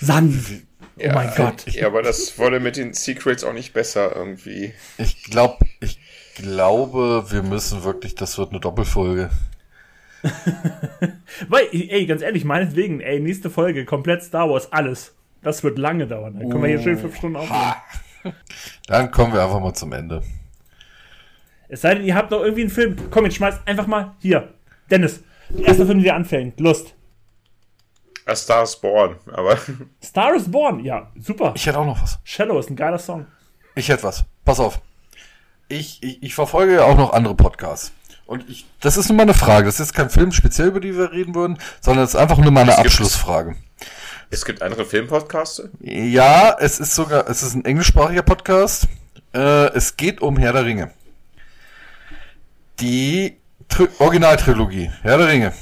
[0.00, 0.64] Sand.
[0.96, 1.66] Oh mein Gott.
[1.72, 4.72] Ja, aber das wurde mit den Secrets auch nicht besser irgendwie.
[4.98, 5.98] Ich glaube, ich
[6.36, 9.30] glaube, wir müssen wirklich, das wird eine Doppelfolge.
[11.48, 15.14] Weil, ey, ganz ehrlich, meinetwegen, ey, nächste Folge, komplett Star Wars, alles.
[15.42, 16.38] Das wird lange dauern.
[16.38, 17.74] Dann können wir hier schön fünf Stunden aufnehmen.
[18.86, 20.22] Dann kommen wir einfach mal zum Ende.
[21.68, 22.96] Es sei denn, ihr habt noch irgendwie einen Film.
[23.10, 24.54] Komm, jetzt schmeißt einfach mal hier.
[24.90, 26.58] Dennis, der erste Film, der anfängt.
[26.60, 26.94] Lust.
[28.26, 29.58] A Star is Born, aber
[30.02, 30.80] Star is Born.
[30.84, 31.52] Ja, super.
[31.56, 32.18] Ich hätte auch noch was.
[32.24, 33.26] Shallow ist ein geiler Song.
[33.74, 34.24] Ich hätte was.
[34.44, 34.80] Pass auf.
[35.68, 37.92] Ich, ich, ich verfolge ja auch noch andere Podcasts.
[38.26, 39.66] Und ich, das ist nur mal eine Frage.
[39.66, 42.38] Das ist jetzt kein Film speziell, über die wir reden würden, sondern es ist einfach
[42.38, 43.56] nur mal eine Es gibt- Abschlussfrage.
[44.30, 45.68] es gibt andere Filmpodcasts.
[45.80, 48.88] Ja, es ist sogar, es ist ein englischsprachiger Podcast.
[49.34, 50.90] Äh, es geht um Herr der Ringe.
[52.80, 53.36] Die
[53.68, 55.52] Tri Originaltrilogie, Herr der Ringe.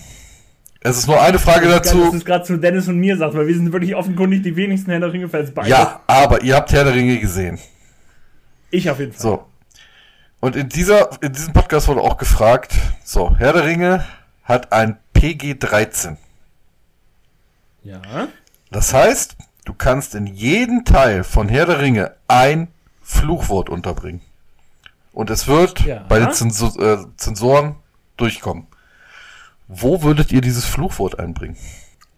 [0.85, 2.13] Es ist nur eine Frage Das dazu.
[2.13, 5.01] ist gerade zu Dennis und mir sagt, weil wir sind wirklich offenkundig die wenigsten Herr
[5.01, 5.69] der Ringe-Fans beide.
[5.69, 7.59] Ja, aber ihr habt Herr der Ringe gesehen.
[8.71, 9.21] Ich auf jeden Fall.
[9.21, 9.45] So.
[10.41, 12.75] Und in dieser, in diesem Podcast wurde auch gefragt,
[13.05, 14.05] so, Herr der Ringe
[14.43, 16.17] hat ein PG 13.
[17.85, 18.01] Ja.
[18.71, 22.69] Das heißt, du kannst in jeden Teil von Herr der Ringe ein
[23.03, 24.21] Fluchwort unterbringen.
[25.13, 26.05] Und es wird Ja.
[26.09, 27.77] bei den Zensor, äh, Zensoren
[28.17, 28.67] durchkommen.
[29.75, 31.57] Wo würdet ihr dieses Fluchwort einbringen?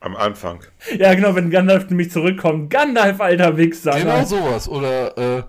[0.01, 0.61] Am Anfang.
[0.99, 2.69] Ja, genau, wenn Gandalf nämlich zurückkommt.
[2.69, 3.93] Gandalf, alter Wichser.
[3.93, 4.27] Genau Nein.
[4.27, 4.69] sowas.
[4.69, 5.43] Oder äh,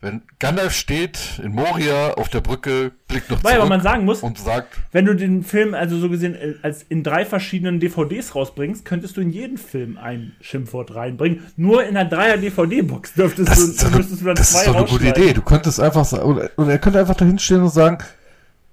[0.00, 4.04] wenn Gandalf steht in Moria auf der Brücke, blickt noch Weil, zurück aber man sagen
[4.04, 7.78] muss, und sagt, wenn du den Film also so gesehen äh, als in drei verschiedenen
[7.78, 11.46] DVDs rausbringst, könntest du in jeden Film ein Schimpfwort reinbringen.
[11.56, 14.74] Nur in einer Dreier DVD-Box dürftest das du, müsstest du dann das zwei ist doch
[14.74, 15.06] eine gute.
[15.06, 15.32] Idee.
[15.34, 17.98] Du könntest einfach sagen, oder, oder er könnte einfach dahin stehen und sagen,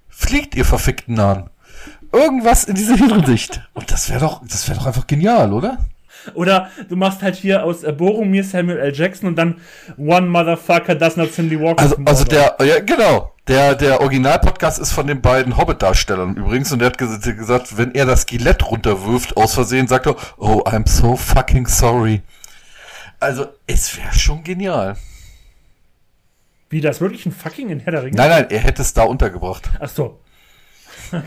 [0.08, 1.50] fliegt ihr verfickten Nahen.
[2.12, 3.60] Irgendwas in dieser Hinsicht.
[3.74, 5.78] Und das wäre doch, das wäre doch einfach genial, oder?
[6.34, 8.94] Oder du machst halt hier aus äh, Boromir Samuel L.
[8.94, 9.60] Jackson und dann
[9.96, 11.82] One Motherfucker does not Cindy Walker.
[11.82, 13.32] Also, also der, ja, genau.
[13.48, 17.94] Der, der Original-Podcast ist von den beiden Hobbit-Darstellern übrigens und der hat ges gesagt, wenn
[17.94, 22.22] er das Skelett runterwirft, aus Versehen, sagt er, oh, I'm so fucking sorry.
[23.18, 24.96] Also, es wäre schon genial.
[26.68, 28.16] Wie, das wirklich ein fucking in Herr der Ringe?
[28.16, 29.68] Nein, nein, er hätte es da untergebracht.
[29.80, 30.20] Ach so.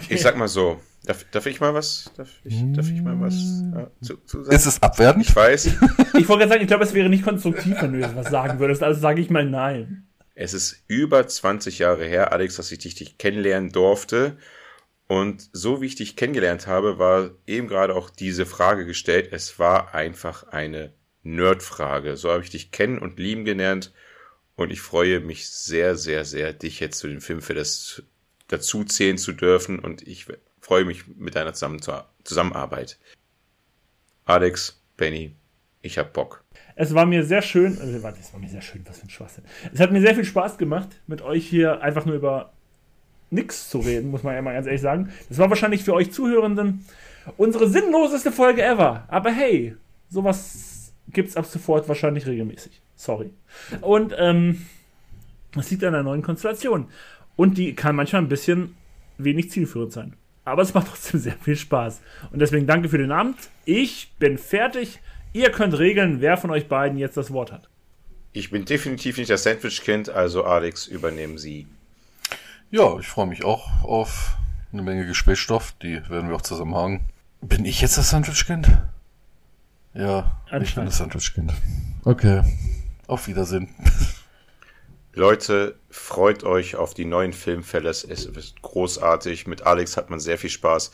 [0.10, 0.80] Ich sag mal so.
[1.06, 2.10] Darf, darf ich mal was?
[2.16, 4.56] Darf ich, darf ich mal was äh, zu, zu sagen?
[4.56, 5.28] Ist es abwertend?
[5.28, 5.66] Ich weiß,
[6.18, 8.60] Ich wollte gerade sagen, ich glaube, es wäre nicht konstruktiv, wenn du jetzt was sagen
[8.60, 8.84] würdest.
[8.84, 10.08] Also sage ich mal nein.
[10.34, 14.38] es ist über 20 Jahre her, Alex, dass ich dich, dich kennenlernen durfte.
[15.08, 19.28] Und so wie ich dich kennengelernt habe, war eben gerade auch diese Frage gestellt.
[19.32, 20.94] Es war einfach eine
[21.24, 22.16] Nerdfrage.
[22.16, 23.92] So habe ich dich kennen und lieben gelernt.
[24.56, 28.04] Und ich freue mich sehr, sehr, sehr, dich jetzt zu dem Film für das
[28.54, 29.80] dazu zählen zu dürfen.
[29.80, 30.28] Und ich
[30.62, 31.82] freue mich mit deiner Zusammen
[32.24, 33.00] Zusammenarbeit.
[34.26, 35.36] Alex, Benny,
[35.82, 36.44] ich hab Bock.
[36.76, 39.10] Es war mir sehr schön, äh, warte, es war mir sehr schön, was für ein
[39.10, 39.44] Schwachsinn.
[39.74, 42.54] Es hat mir sehr viel Spaß gemacht, mit euch hier einfach nur über
[43.30, 45.12] nichts zu reden, muss man ja mal ganz ehrlich sagen.
[45.30, 46.86] Das war wahrscheinlich für euch Zuhörenden
[47.38, 49.06] unsere sinnloseste Folge ever.
[49.08, 49.76] Aber hey,
[50.10, 52.82] sowas gibt's ab sofort wahrscheinlich regelmäßig.
[52.96, 53.32] Sorry.
[53.82, 54.66] Und ähm,
[55.54, 56.88] das liegt an der neuen Konstellation.
[57.36, 58.76] Und die kann manchmal ein bisschen
[59.18, 60.14] wenig zielführend sein.
[60.46, 62.02] Aber es macht trotzdem sehr viel Spaß.
[62.32, 63.38] Und deswegen danke für den Abend.
[63.66, 65.00] Ich bin fertig.
[65.32, 67.70] Ihr könnt regeln, wer von euch beiden jetzt das Wort hat.
[68.34, 71.68] Ich bin definitiv nicht das Sandwich-Kind, also Alex, übernehmen Sie.
[72.72, 74.36] Ja, ich freue mich auch auf
[74.72, 75.74] eine Menge Gesprächsstoff.
[75.82, 77.02] Die werden wir auch zusammen haben.
[77.42, 78.68] Bin ich jetzt das Sandwich-Kind?
[79.94, 81.54] Ja, ich bin das Sandwich-Kind.
[82.04, 82.42] Okay.
[83.08, 83.70] Auf Wiedersehen.
[85.16, 88.04] Leute, freut euch auf die neuen Filmfälles.
[88.04, 89.46] Es wird großartig.
[89.46, 90.92] Mit Alex hat man sehr viel Spaß.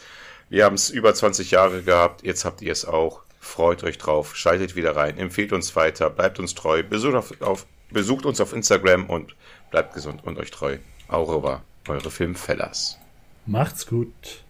[0.49, 2.23] Wir haben es über 20 Jahre gehabt.
[2.23, 3.21] Jetzt habt ihr es auch.
[3.39, 4.35] Freut euch drauf.
[4.35, 5.17] Schaltet wieder rein.
[5.17, 6.09] Empfehlt uns weiter.
[6.09, 6.83] Bleibt uns treu.
[6.83, 9.35] Besucht, auf, auf, besucht uns auf Instagram und
[9.71, 10.79] bleibt gesund und euch treu.
[11.07, 11.63] Au revoir.
[11.87, 12.97] Eure Filmfellers.
[13.45, 14.43] Macht's gut.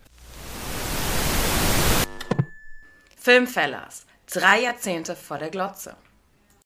[3.16, 4.08] Filmfellers.
[4.26, 5.96] Drei Jahrzehnte vor der Glotze.